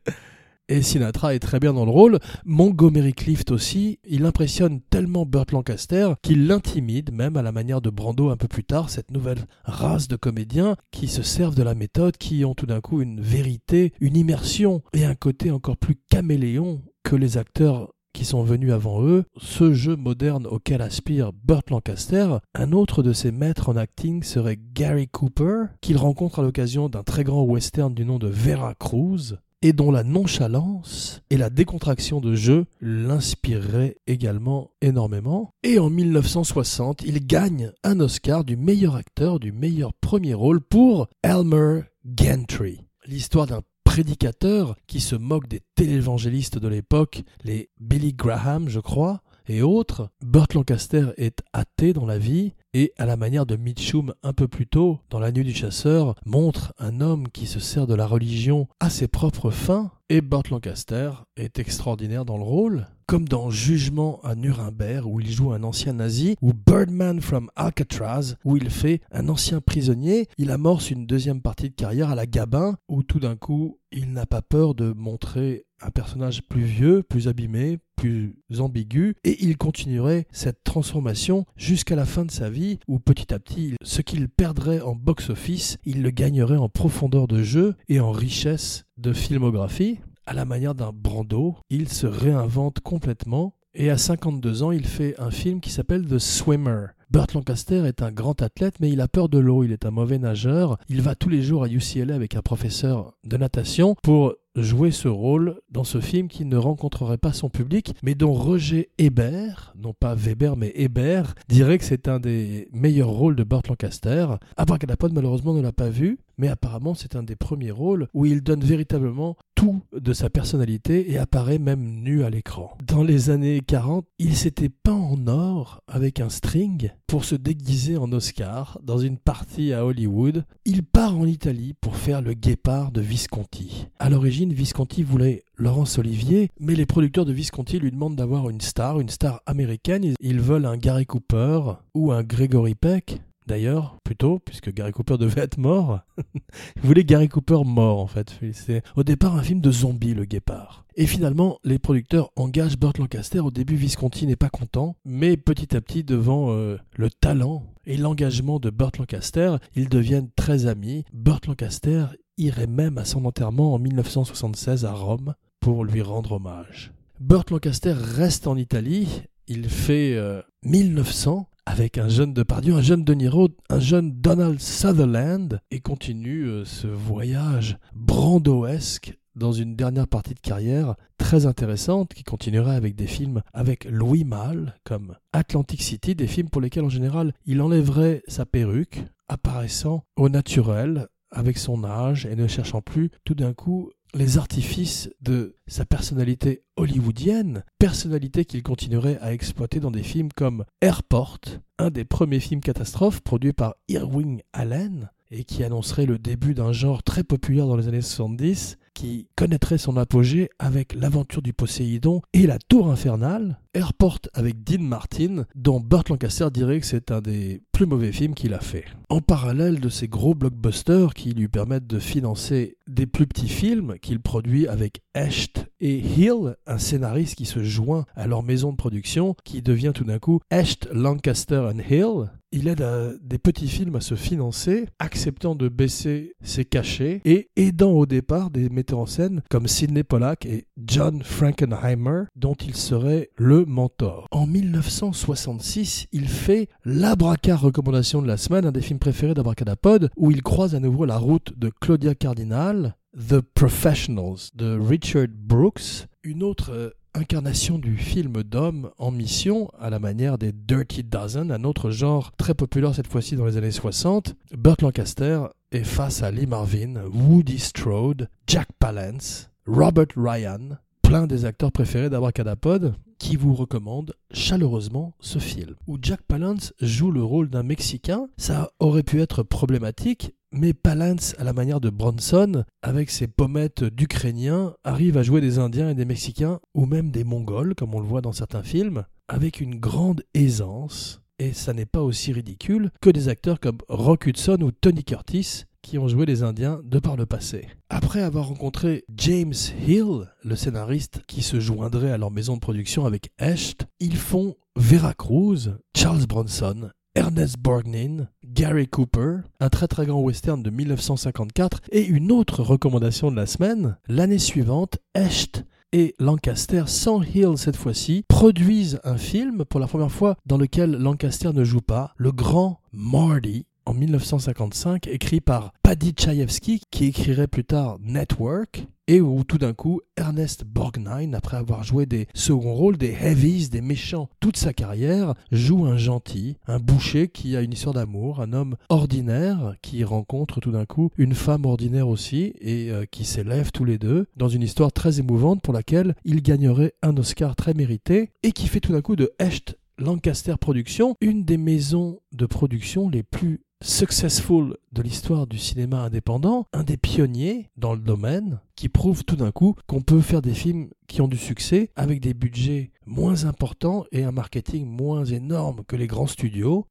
Et 0.70 0.80
Sinatra 0.80 1.34
est 1.34 1.40
très 1.40 1.60
bien 1.60 1.74
dans 1.74 1.84
le 1.84 1.90
rôle. 1.90 2.18
Montgomery 2.46 3.12
Clift 3.12 3.50
aussi, 3.50 3.98
il 4.08 4.24
impressionne 4.24 4.80
tellement 4.88 5.26
Burt 5.26 5.52
Lancaster 5.52 6.14
qu'il 6.22 6.46
l'intimide, 6.46 7.12
même 7.12 7.36
à 7.36 7.42
la 7.42 7.52
manière 7.52 7.82
de 7.82 7.90
Brando 7.90 8.30
un 8.30 8.38
peu 8.38 8.48
plus 8.48 8.64
tard, 8.64 8.88
cette 8.88 9.10
nouvelle 9.10 9.44
race 9.64 10.08
de 10.08 10.16
comédiens 10.16 10.76
qui 10.90 11.06
se 11.08 11.22
servent 11.22 11.54
de 11.54 11.62
la 11.62 11.74
méthode, 11.74 12.16
qui 12.16 12.46
ont 12.46 12.54
tout 12.54 12.64
d'un 12.64 12.80
coup 12.80 13.02
une 13.02 13.20
vérité, 13.20 13.92
une 14.00 14.16
immersion 14.16 14.80
et 14.94 15.04
un 15.04 15.14
côté 15.14 15.50
encore 15.50 15.76
plus 15.76 15.96
caméléon 16.08 16.80
que 17.02 17.14
les 17.14 17.36
acteurs 17.36 17.92
qui 18.14 18.24
sont 18.24 18.42
venus 18.42 18.72
avant 18.72 19.02
eux, 19.02 19.24
ce 19.36 19.74
jeu 19.74 19.96
moderne 19.96 20.46
auquel 20.46 20.80
aspire 20.80 21.32
Burt 21.34 21.68
Lancaster, 21.68 22.38
un 22.54 22.72
autre 22.72 23.02
de 23.02 23.12
ses 23.12 23.32
maîtres 23.32 23.68
en 23.68 23.76
acting 23.76 24.22
serait 24.22 24.58
Gary 24.72 25.08
Cooper, 25.08 25.64
qu'il 25.82 25.98
rencontre 25.98 26.38
à 26.38 26.42
l'occasion 26.42 26.88
d'un 26.88 27.02
très 27.02 27.24
grand 27.24 27.42
western 27.42 27.92
du 27.92 28.06
nom 28.06 28.18
de 28.18 28.28
Vera 28.28 28.74
Cruz, 28.74 29.36
et 29.64 29.72
dont 29.72 29.90
la 29.90 30.04
nonchalance 30.04 31.22
et 31.30 31.38
la 31.38 31.48
décontraction 31.48 32.20
de 32.20 32.34
jeu 32.34 32.66
l'inspireraient 32.82 33.96
également 34.06 34.72
énormément. 34.82 35.54
Et 35.62 35.78
en 35.78 35.88
1960, 35.88 37.00
il 37.06 37.26
gagne 37.26 37.72
un 37.82 37.98
Oscar 37.98 38.44
du 38.44 38.58
meilleur 38.58 38.94
acteur 38.94 39.40
du 39.40 39.52
meilleur 39.52 39.94
premier 39.94 40.34
rôle 40.34 40.60
pour 40.60 41.08
Elmer 41.22 41.80
Gantry. 42.04 42.80
l'histoire 43.06 43.46
d'un 43.46 43.62
prédicateur 43.84 44.76
qui 44.86 45.00
se 45.00 45.16
moque 45.16 45.48
des 45.48 45.62
télévangélistes 45.76 46.58
de 46.58 46.68
l'époque, 46.68 47.22
les 47.42 47.70
Billy 47.80 48.12
Graham, 48.12 48.68
je 48.68 48.80
crois, 48.80 49.22
et 49.48 49.62
autres. 49.62 50.10
Burt 50.24 50.54
Lancaster 50.54 51.08
est 51.16 51.42
athée 51.52 51.92
dans 51.92 52.06
la 52.06 52.18
vie 52.18 52.52
et, 52.72 52.92
à 52.98 53.06
la 53.06 53.16
manière 53.16 53.46
de 53.46 53.56
Mitchum 53.56 54.14
un 54.22 54.32
peu 54.32 54.48
plus 54.48 54.66
tôt, 54.66 54.98
dans 55.10 55.20
La 55.20 55.30
Nuit 55.32 55.44
du 55.44 55.54
Chasseur, 55.54 56.14
montre 56.26 56.74
un 56.78 57.00
homme 57.00 57.28
qui 57.28 57.46
se 57.46 57.60
sert 57.60 57.86
de 57.86 57.94
la 57.94 58.06
religion 58.06 58.66
à 58.80 58.90
ses 58.90 59.08
propres 59.08 59.50
fins. 59.50 59.92
Et 60.08 60.20
Burt 60.20 60.50
Lancaster 60.50 61.10
est 61.36 61.58
extraordinaire 61.58 62.24
dans 62.24 62.36
le 62.36 62.42
rôle, 62.42 62.88
comme 63.06 63.28
dans 63.28 63.50
Jugement 63.50 64.20
à 64.22 64.34
Nuremberg, 64.34 65.06
où 65.06 65.20
il 65.20 65.30
joue 65.30 65.52
un 65.52 65.62
ancien 65.62 65.94
nazi, 65.94 66.36
ou 66.42 66.52
Birdman 66.52 67.20
from 67.20 67.48
Alcatraz, 67.56 68.34
où 68.44 68.56
il 68.56 68.70
fait 68.70 69.00
un 69.12 69.28
ancien 69.28 69.60
prisonnier. 69.60 70.28
Il 70.36 70.50
amorce 70.50 70.90
une 70.90 71.06
deuxième 71.06 71.40
partie 71.40 71.70
de 71.70 71.74
carrière 71.74 72.10
à 72.10 72.14
la 72.14 72.26
Gabin, 72.26 72.76
où 72.88 73.02
tout 73.02 73.20
d'un 73.20 73.36
coup, 73.36 73.78
il 73.92 74.12
n'a 74.12 74.26
pas 74.26 74.42
peur 74.42 74.74
de 74.74 74.92
montrer 74.92 75.64
un 75.84 75.90
personnage 75.90 76.42
plus 76.42 76.64
vieux, 76.64 77.02
plus 77.02 77.28
abîmé, 77.28 77.78
plus 77.96 78.36
ambigu, 78.58 79.14
et 79.24 79.44
il 79.44 79.56
continuerait 79.56 80.26
cette 80.30 80.64
transformation 80.64 81.46
jusqu'à 81.56 81.96
la 81.96 82.06
fin 82.06 82.24
de 82.24 82.30
sa 82.30 82.50
vie, 82.50 82.78
où 82.88 82.98
petit 82.98 83.32
à 83.32 83.38
petit, 83.38 83.74
ce 83.82 84.02
qu'il 84.02 84.28
perdrait 84.28 84.80
en 84.80 84.94
box-office, 84.94 85.78
il 85.84 86.02
le 86.02 86.10
gagnerait 86.10 86.56
en 86.56 86.68
profondeur 86.68 87.28
de 87.28 87.42
jeu 87.42 87.74
et 87.88 88.00
en 88.00 88.10
richesse 88.10 88.84
de 88.96 89.12
filmographie. 89.12 90.00
À 90.26 90.32
la 90.32 90.44
manière 90.44 90.74
d'un 90.74 90.92
Brando, 90.92 91.56
il 91.70 91.88
se 91.88 92.06
réinvente 92.06 92.80
complètement, 92.80 93.54
et 93.74 93.90
à 93.90 93.98
52 93.98 94.62
ans, 94.62 94.72
il 94.72 94.86
fait 94.86 95.18
un 95.20 95.30
film 95.30 95.60
qui 95.60 95.70
s'appelle 95.70 96.06
The 96.06 96.18
Swimmer. 96.18 96.86
Burt 97.10 97.32
Lancaster 97.34 97.84
est 97.86 98.02
un 98.02 98.12
grand 98.12 98.40
athlète, 98.42 98.76
mais 98.80 98.90
il 98.90 99.00
a 99.00 99.08
peur 99.08 99.28
de 99.28 99.38
l'eau, 99.38 99.64
il 99.64 99.72
est 99.72 99.86
un 99.86 99.90
mauvais 99.90 100.18
nageur. 100.18 100.78
Il 100.88 101.02
va 101.02 101.14
tous 101.14 101.28
les 101.28 101.42
jours 101.42 101.64
à 101.64 101.68
UCLA 101.68 102.14
avec 102.14 102.34
un 102.36 102.42
professeur 102.42 103.14
de 103.24 103.36
natation 103.36 103.94
pour 104.02 104.34
jouer 104.56 104.90
ce 104.90 105.08
rôle 105.08 105.60
dans 105.70 105.84
ce 105.84 106.00
film 106.00 106.28
qui 106.28 106.44
ne 106.44 106.56
rencontrerait 106.56 107.18
pas 107.18 107.32
son 107.32 107.48
public, 107.48 107.94
mais 108.02 108.14
dont 108.14 108.32
Roger 108.32 108.90
Hébert, 108.98 109.74
non 109.76 109.92
pas 109.92 110.14
Weber 110.14 110.56
mais 110.56 110.72
Hébert, 110.74 111.34
dirait 111.48 111.78
que 111.78 111.84
c'est 111.84 112.08
un 112.08 112.20
des 112.20 112.68
meilleurs 112.72 113.08
rôles 113.08 113.36
de 113.36 113.44
Burt 113.44 113.66
Lancaster. 113.68 114.26
Abracadapod 114.56 115.12
malheureusement 115.12 115.54
ne 115.54 115.60
l'a 115.60 115.72
pas 115.72 115.88
vu, 115.88 116.18
mais 116.38 116.48
apparemment 116.48 116.94
c'est 116.94 117.16
un 117.16 117.22
des 117.22 117.36
premiers 117.36 117.72
rôles 117.72 118.08
où 118.14 118.26
il 118.26 118.42
donne 118.42 118.60
véritablement 118.60 119.36
tout 119.54 119.82
de 119.92 120.12
sa 120.12 120.30
personnalité 120.30 121.10
et 121.10 121.18
apparaît 121.18 121.58
même 121.58 122.02
nu 122.02 122.22
à 122.22 122.30
l'écran. 122.30 122.76
Dans 122.86 123.02
les 123.02 123.30
années 123.30 123.60
40, 123.60 124.06
il 124.18 124.36
s'était 124.36 124.68
peint 124.68 124.92
en 124.92 125.26
or 125.26 125.80
avec 125.88 126.20
un 126.20 126.28
string 126.28 126.90
pour 127.06 127.24
se 127.24 127.34
déguiser 127.34 127.96
en 127.96 128.10
Oscar 128.12 128.78
dans 128.82 128.98
une 128.98 129.18
partie 129.18 129.72
à 129.72 129.84
Hollywood. 129.84 130.44
Il 130.64 130.82
part 130.82 131.16
en 131.16 131.26
Italie 131.26 131.74
pour 131.80 131.96
faire 131.96 132.22
le 132.22 132.34
guépard 132.34 132.92
de 132.92 133.00
Visconti. 133.00 133.86
À 133.98 134.10
l'origine, 134.10 134.52
Visconti 134.52 135.02
voulait 135.02 135.44
Laurence 135.56 135.98
Olivier, 135.98 136.50
mais 136.58 136.74
les 136.74 136.86
producteurs 136.86 137.24
de 137.24 137.32
Visconti 137.32 137.78
lui 137.78 137.90
demandent 137.90 138.16
d'avoir 138.16 138.50
une 138.50 138.60
star, 138.60 139.00
une 139.00 139.08
star 139.08 139.40
américaine. 139.46 140.14
Ils 140.20 140.40
veulent 140.40 140.66
un 140.66 140.76
Gary 140.76 141.06
Cooper 141.06 141.60
ou 141.94 142.12
un 142.12 142.22
Gregory 142.22 142.74
Peck. 142.74 143.20
D'ailleurs, 143.46 143.98
plutôt, 144.04 144.38
puisque 144.38 144.72
Gary 144.72 144.92
Cooper 144.92 145.16
devait 145.18 145.42
être 145.42 145.58
mort. 145.58 146.00
Ils 146.76 146.82
voulaient 146.82 147.04
Gary 147.04 147.28
Cooper 147.28 147.60
mort, 147.64 148.00
en 148.00 148.06
fait. 148.06 148.38
C'est 148.52 148.82
au 148.96 149.04
départ 149.04 149.36
un 149.36 149.42
film 149.42 149.60
de 149.60 149.70
zombies, 149.70 150.14
le 150.14 150.24
guépard. 150.24 150.84
Et 150.96 151.06
finalement, 151.06 151.58
les 151.64 151.78
producteurs 151.78 152.30
engagent 152.36 152.78
Burt 152.78 152.98
Lancaster. 152.98 153.40
Au 153.40 153.50
début, 153.50 153.74
Visconti 153.74 154.26
n'est 154.26 154.36
pas 154.36 154.48
content, 154.48 154.96
mais 155.04 155.36
petit 155.36 155.76
à 155.76 155.80
petit, 155.80 156.04
devant 156.04 156.50
euh, 156.50 156.78
le 156.96 157.10
talent 157.10 157.64
et 157.86 157.96
l'engagement 157.96 158.60
de 158.60 158.70
Burt 158.70 158.96
Lancaster, 158.98 159.56
ils 159.74 159.88
deviennent 159.88 160.30
très 160.36 160.66
amis. 160.66 161.04
Burt 161.12 161.46
Lancaster 161.46 162.06
irait 162.38 162.66
même 162.66 162.98
à 162.98 163.04
son 163.04 163.24
enterrement 163.24 163.74
en 163.74 163.78
1976 163.78 164.84
à 164.84 164.92
Rome 164.92 165.34
pour 165.60 165.84
lui 165.84 166.02
rendre 166.02 166.32
hommage. 166.32 166.92
Burt 167.20 167.50
Lancaster 167.50 167.92
reste 167.92 168.46
en 168.46 168.56
Italie. 168.56 169.22
Il 169.46 169.68
fait 169.68 170.18
1900 170.62 171.38
euh, 171.38 171.54
avec 171.66 171.98
un 171.98 172.08
jeune 172.08 172.32
Depardieu, 172.32 172.74
un 172.74 172.80
jeune 172.80 173.04
De 173.04 173.12
Niro, 173.12 173.48
un 173.68 173.80
jeune 173.80 174.12
Donald 174.12 174.58
Sutherland, 174.58 175.60
et 175.70 175.80
continue 175.80 176.46
euh, 176.46 176.64
ce 176.64 176.86
voyage 176.86 177.76
brandoesque 177.94 179.18
dans 179.34 179.52
une 179.52 179.76
dernière 179.76 180.08
partie 180.08 180.34
de 180.34 180.40
carrière 180.40 180.94
très 181.18 181.44
intéressante 181.44 182.14
qui 182.14 182.22
continuera 182.22 182.72
avec 182.72 182.94
des 182.94 183.06
films 183.06 183.42
avec 183.52 183.84
Louis 183.84 184.24
Malle 184.24 184.76
comme 184.84 185.16
Atlantic 185.32 185.82
City, 185.82 186.14
des 186.14 186.26
films 186.26 186.48
pour 186.48 186.60
lesquels 186.60 186.84
en 186.84 186.88
général 186.88 187.32
il 187.44 187.60
enlèverait 187.60 188.22
sa 188.28 188.46
perruque, 188.46 189.04
apparaissant 189.28 190.04
au 190.16 190.28
naturel 190.28 191.08
avec 191.30 191.58
son 191.58 191.84
âge 191.84 192.26
et 192.26 192.36
ne 192.36 192.46
cherchant 192.46 192.80
plus 192.80 193.10
tout 193.24 193.34
d'un 193.34 193.52
coup 193.52 193.90
les 194.14 194.38
artifices 194.38 195.10
de 195.20 195.56
sa 195.66 195.84
personnalité 195.84 196.62
hollywoodienne, 196.76 197.64
personnalité 197.78 198.44
qu'il 198.44 198.62
continuerait 198.62 199.18
à 199.20 199.32
exploiter 199.32 199.80
dans 199.80 199.90
des 199.90 200.04
films 200.04 200.32
comme 200.32 200.64
Airport, 200.80 201.40
un 201.78 201.90
des 201.90 202.04
premiers 202.04 202.40
films 202.40 202.60
catastrophes 202.60 203.20
produits 203.20 203.52
par 203.52 203.74
Irving 203.88 204.42
Allen 204.52 205.10
et 205.30 205.44
qui 205.44 205.64
annoncerait 205.64 206.06
le 206.06 206.18
début 206.18 206.54
d'un 206.54 206.72
genre 206.72 207.02
très 207.02 207.24
populaire 207.24 207.66
dans 207.66 207.76
les 207.76 207.88
années 207.88 208.02
70 208.02 208.78
qui 208.94 209.26
connaîtrait 209.36 209.78
son 209.78 209.96
apogée 209.96 210.48
avec 210.58 210.94
l'aventure 210.94 211.42
du 211.42 211.52
Poséidon 211.52 212.22
et 212.32 212.46
la 212.46 212.58
tour 212.58 212.90
infernale, 212.90 213.58
Airport 213.74 214.20
avec 214.32 214.62
Dean 214.62 214.82
Martin, 214.82 215.44
dont 215.56 215.80
Burt 215.80 216.08
Lancaster 216.08 216.48
dirait 216.52 216.78
que 216.78 216.86
c'est 216.86 217.10
un 217.10 217.20
des 217.20 217.60
plus 217.72 217.86
mauvais 217.86 218.12
films 218.12 218.34
qu'il 218.34 218.54
a 218.54 218.60
fait. 218.60 218.84
En 219.08 219.20
parallèle 219.20 219.80
de 219.80 219.88
ces 219.88 220.06
gros 220.06 220.34
blockbusters 220.34 221.12
qui 221.12 221.32
lui 221.32 221.48
permettent 221.48 221.88
de 221.88 221.98
financer 221.98 222.76
des 222.94 223.06
plus 223.06 223.26
petits 223.26 223.48
films 223.48 223.98
qu'il 224.00 224.20
produit 224.20 224.68
avec 224.68 225.02
Esht 225.14 225.63
et 225.80 225.98
Hill, 225.98 226.56
un 226.66 226.78
scénariste 226.78 227.36
qui 227.36 227.46
se 227.46 227.62
joint 227.62 228.04
à 228.14 228.26
leur 228.26 228.42
maison 228.42 228.72
de 228.72 228.76
production, 228.76 229.34
qui 229.44 229.62
devient 229.62 229.92
tout 229.94 230.04
d'un 230.04 230.18
coup 230.18 230.40
Esht, 230.50 230.88
Lancaster 230.92 231.70
and 231.70 231.80
Hill, 231.90 232.30
il 232.56 232.68
aide 232.68 232.82
à 232.82 233.08
des 233.20 233.38
petits 233.38 233.66
films 233.66 233.96
à 233.96 234.00
se 234.00 234.14
financer, 234.14 234.86
acceptant 235.00 235.56
de 235.56 235.68
baisser 235.68 236.36
ses 236.40 236.64
cachets 236.64 237.20
et 237.24 237.50
aidant 237.56 237.90
au 237.90 238.06
départ 238.06 238.50
des 238.50 238.68
metteurs 238.68 239.00
en 239.00 239.06
scène 239.06 239.42
comme 239.50 239.66
Sidney 239.66 240.04
Pollack 240.04 240.46
et 240.46 240.68
John 240.76 241.20
Frankenheimer, 241.24 242.26
dont 242.36 242.54
il 242.54 242.76
serait 242.76 243.30
le 243.34 243.64
mentor. 243.64 244.28
En 244.30 244.46
1966, 244.46 246.06
il 246.12 246.28
fait 246.28 246.68
l'Abraca 246.84 247.56
recommandation 247.56 248.22
de 248.22 248.28
la 248.28 248.36
semaine, 248.36 248.66
un 248.66 248.72
des 248.72 248.82
films 248.82 249.00
préférés 249.00 249.34
d'Abracadapod, 249.34 250.10
où 250.16 250.30
il 250.30 250.44
croise 250.44 250.76
à 250.76 250.80
nouveau 250.80 251.06
la 251.06 251.18
route 251.18 251.58
de 251.58 251.72
Claudia 251.80 252.14
Cardinal, 252.14 252.94
The 253.16 253.40
Professionals 253.40 254.50
de 254.54 254.76
Richard 254.76 255.28
Brooks, 255.28 256.08
une 256.24 256.42
autre 256.42 256.72
euh, 256.72 256.90
incarnation 257.14 257.78
du 257.78 257.96
film 257.96 258.42
d'homme 258.42 258.90
en 258.98 259.12
mission, 259.12 259.70
à 259.78 259.88
la 259.88 260.00
manière 260.00 260.36
des 260.36 260.50
Dirty 260.50 261.04
Dozen, 261.04 261.52
un 261.52 261.62
autre 261.62 261.90
genre 261.90 262.32
très 262.32 262.54
populaire 262.54 262.92
cette 262.92 263.06
fois-ci 263.06 263.36
dans 263.36 263.46
les 263.46 263.56
années 263.56 263.70
60. 263.70 264.34
Burt 264.56 264.82
Lancaster 264.82 265.42
est 265.70 265.84
face 265.84 266.24
à 266.24 266.32
Lee 266.32 266.46
Marvin, 266.46 267.04
Woody 267.12 267.60
Strode, 267.60 268.28
Jack 268.48 268.68
Palance, 268.80 269.48
Robert 269.64 270.08
Ryan, 270.16 270.78
plein 271.14 271.28
des 271.28 271.44
acteurs 271.44 271.70
préférés 271.70 272.10
d'Abracadapod, 272.10 272.96
qui 273.20 273.36
vous 273.36 273.54
recommandent 273.54 274.14
chaleureusement 274.32 275.14
ce 275.20 275.38
film. 275.38 275.76
Où 275.86 275.96
Jack 276.02 276.22
Palance 276.22 276.72
joue 276.80 277.12
le 277.12 277.22
rôle 277.22 277.48
d'un 277.48 277.62
Mexicain, 277.62 278.26
ça 278.36 278.72
aurait 278.80 279.04
pu 279.04 279.20
être 279.20 279.44
problématique, 279.44 280.34
mais 280.50 280.72
Palance, 280.72 281.36
à 281.38 281.44
la 281.44 281.52
manière 281.52 281.80
de 281.80 281.88
Bronson, 281.88 282.64
avec 282.82 283.10
ses 283.10 283.28
pommettes 283.28 283.84
d'Ukrainiens, 283.84 284.74
arrive 284.82 285.16
à 285.16 285.22
jouer 285.22 285.40
des 285.40 285.60
Indiens 285.60 285.90
et 285.90 285.94
des 285.94 286.04
Mexicains, 286.04 286.58
ou 286.74 286.84
même 286.84 287.12
des 287.12 287.22
Mongols, 287.22 287.76
comme 287.76 287.94
on 287.94 288.00
le 288.00 288.08
voit 288.08 288.20
dans 288.20 288.32
certains 288.32 288.64
films, 288.64 289.04
avec 289.28 289.60
une 289.60 289.78
grande 289.78 290.24
aisance. 290.34 291.22
Et 291.38 291.52
ça 291.52 291.74
n'est 291.74 291.86
pas 291.86 292.02
aussi 292.02 292.32
ridicule 292.32 292.90
que 293.00 293.10
des 293.10 293.28
acteurs 293.28 293.60
comme 293.60 293.78
Rock 293.88 294.26
Hudson 294.26 294.58
ou 294.62 294.72
Tony 294.72 295.04
Curtis, 295.04 295.62
qui 295.84 295.98
ont 295.98 296.08
joué 296.08 296.24
les 296.24 296.42
Indiens 296.42 296.80
de 296.82 296.98
par 296.98 297.14
le 297.14 297.26
passé. 297.26 297.68
Après 297.90 298.22
avoir 298.22 298.48
rencontré 298.48 299.04
James 299.14 299.52
Hill, 299.86 300.32
le 300.42 300.56
scénariste 300.56 301.20
qui 301.28 301.42
se 301.42 301.60
joindrait 301.60 302.10
à 302.10 302.18
leur 302.18 302.30
maison 302.30 302.54
de 302.54 302.60
production 302.60 303.04
avec 303.04 303.30
Esht, 303.38 303.86
ils 304.00 304.16
font 304.16 304.56
Vera 304.76 305.12
Cruz, 305.12 305.76
Charles 305.94 306.26
Bronson 306.26 306.90
Ernest 307.14 307.58
Borgnine, 307.58 308.28
Gary 308.44 308.88
Cooper, 308.88 309.36
un 309.60 309.68
très 309.68 309.86
très 309.86 310.04
grand 310.06 310.20
western 310.20 310.60
de 310.62 310.70
1954 310.70 311.82
et 311.92 312.04
une 312.04 312.32
autre 312.32 312.62
recommandation 312.62 313.30
de 313.30 313.36
la 313.36 313.46
semaine, 313.46 313.98
l'année 314.08 314.38
suivante, 314.38 314.98
Esht 315.14 315.64
et 315.92 316.14
Lancaster, 316.18 316.84
sans 316.86 317.22
Hill 317.22 317.56
cette 317.56 317.76
fois-ci, 317.76 318.24
produisent 318.28 319.00
un 319.04 319.16
film 319.16 319.64
pour 319.64 319.78
la 319.78 319.86
première 319.86 320.10
fois 320.10 320.34
dans 320.44 320.58
lequel 320.58 320.92
Lancaster 320.92 321.52
ne 321.52 321.62
joue 321.62 321.82
pas, 321.82 322.14
Le 322.16 322.32
Grand 322.32 322.80
Marty, 322.92 323.66
en 323.86 323.94
1955, 323.94 325.06
écrit 325.08 325.40
par 325.40 325.72
Paddy 325.82 326.14
Chayefsky, 326.16 326.82
qui 326.90 327.06
écrirait 327.06 327.48
plus 327.48 327.64
tard 327.64 327.98
Network, 328.02 328.86
et 329.06 329.20
où 329.20 329.44
tout 329.44 329.58
d'un 329.58 329.74
coup 329.74 330.00
Ernest 330.16 330.64
Borgnine, 330.64 331.34
après 331.34 331.56
avoir 331.56 331.82
joué 331.82 332.06
des 332.06 332.26
seconds 332.34 332.74
rôles, 332.74 332.96
des 332.96 333.12
heavies, 333.20 333.68
des 333.68 333.80
méchants 333.80 334.28
toute 334.40 334.56
sa 334.56 334.72
carrière, 334.72 335.34
joue 335.52 335.84
un 335.84 335.96
gentil, 335.96 336.56
un 336.66 336.78
boucher 336.78 337.28
qui 337.28 337.56
a 337.56 337.60
une 337.60 337.72
histoire 337.72 337.94
d'amour, 337.94 338.40
un 338.40 338.52
homme 338.52 338.76
ordinaire 338.88 339.74
qui 339.82 340.04
rencontre 340.04 340.60
tout 340.60 340.70
d'un 340.70 340.86
coup 340.86 341.10
une 341.18 341.34
femme 341.34 341.66
ordinaire 341.66 342.08
aussi 342.08 342.54
et 342.60 342.90
euh, 342.90 343.04
qui 343.10 343.24
s'élèvent 343.24 343.72
tous 343.72 343.84
les 343.84 343.98
deux 343.98 344.26
dans 344.36 344.48
une 344.48 344.62
histoire 344.62 344.92
très 344.92 345.20
émouvante 345.20 345.62
pour 345.62 345.74
laquelle 345.74 346.14
il 346.24 346.42
gagnerait 346.42 346.94
un 347.02 347.16
Oscar 347.16 347.56
très 347.56 347.74
mérité 347.74 348.30
et 348.42 348.52
qui 348.52 348.68
fait 348.68 348.80
tout 348.80 348.92
d'un 348.92 349.02
coup 349.02 349.16
de 349.16 349.32
Hecht 349.38 349.76
Lancaster 349.98 350.54
Productions, 350.60 351.14
une 351.20 351.44
des 351.44 351.56
maisons 351.56 352.20
de 352.32 352.46
production 352.46 353.08
les 353.08 353.22
plus 353.22 353.60
successful 353.80 354.76
de 354.92 355.02
l'histoire 355.02 355.46
du 355.46 355.58
cinéma 355.58 356.00
indépendant, 356.00 356.66
un 356.72 356.82
des 356.82 356.96
pionniers 356.96 357.70
dans 357.76 357.92
le 357.92 358.00
domaine, 358.00 358.60
qui 358.74 358.88
prouve 358.88 359.24
tout 359.24 359.36
d'un 359.36 359.52
coup 359.52 359.76
qu'on 359.86 360.00
peut 360.00 360.20
faire 360.20 360.42
des 360.42 360.54
films 360.54 360.88
qui 361.06 361.20
ont 361.20 361.28
du 361.28 361.36
succès 361.36 361.90
avec 361.94 362.20
des 362.20 362.34
budgets 362.34 362.90
moins 363.06 363.44
importants 363.44 364.04
et 364.10 364.24
un 364.24 364.32
marketing 364.32 364.86
moins 364.86 365.24
énorme 365.24 365.84
que 365.86 365.96
les 365.96 366.06
grands 366.06 366.26
studios 366.26 366.86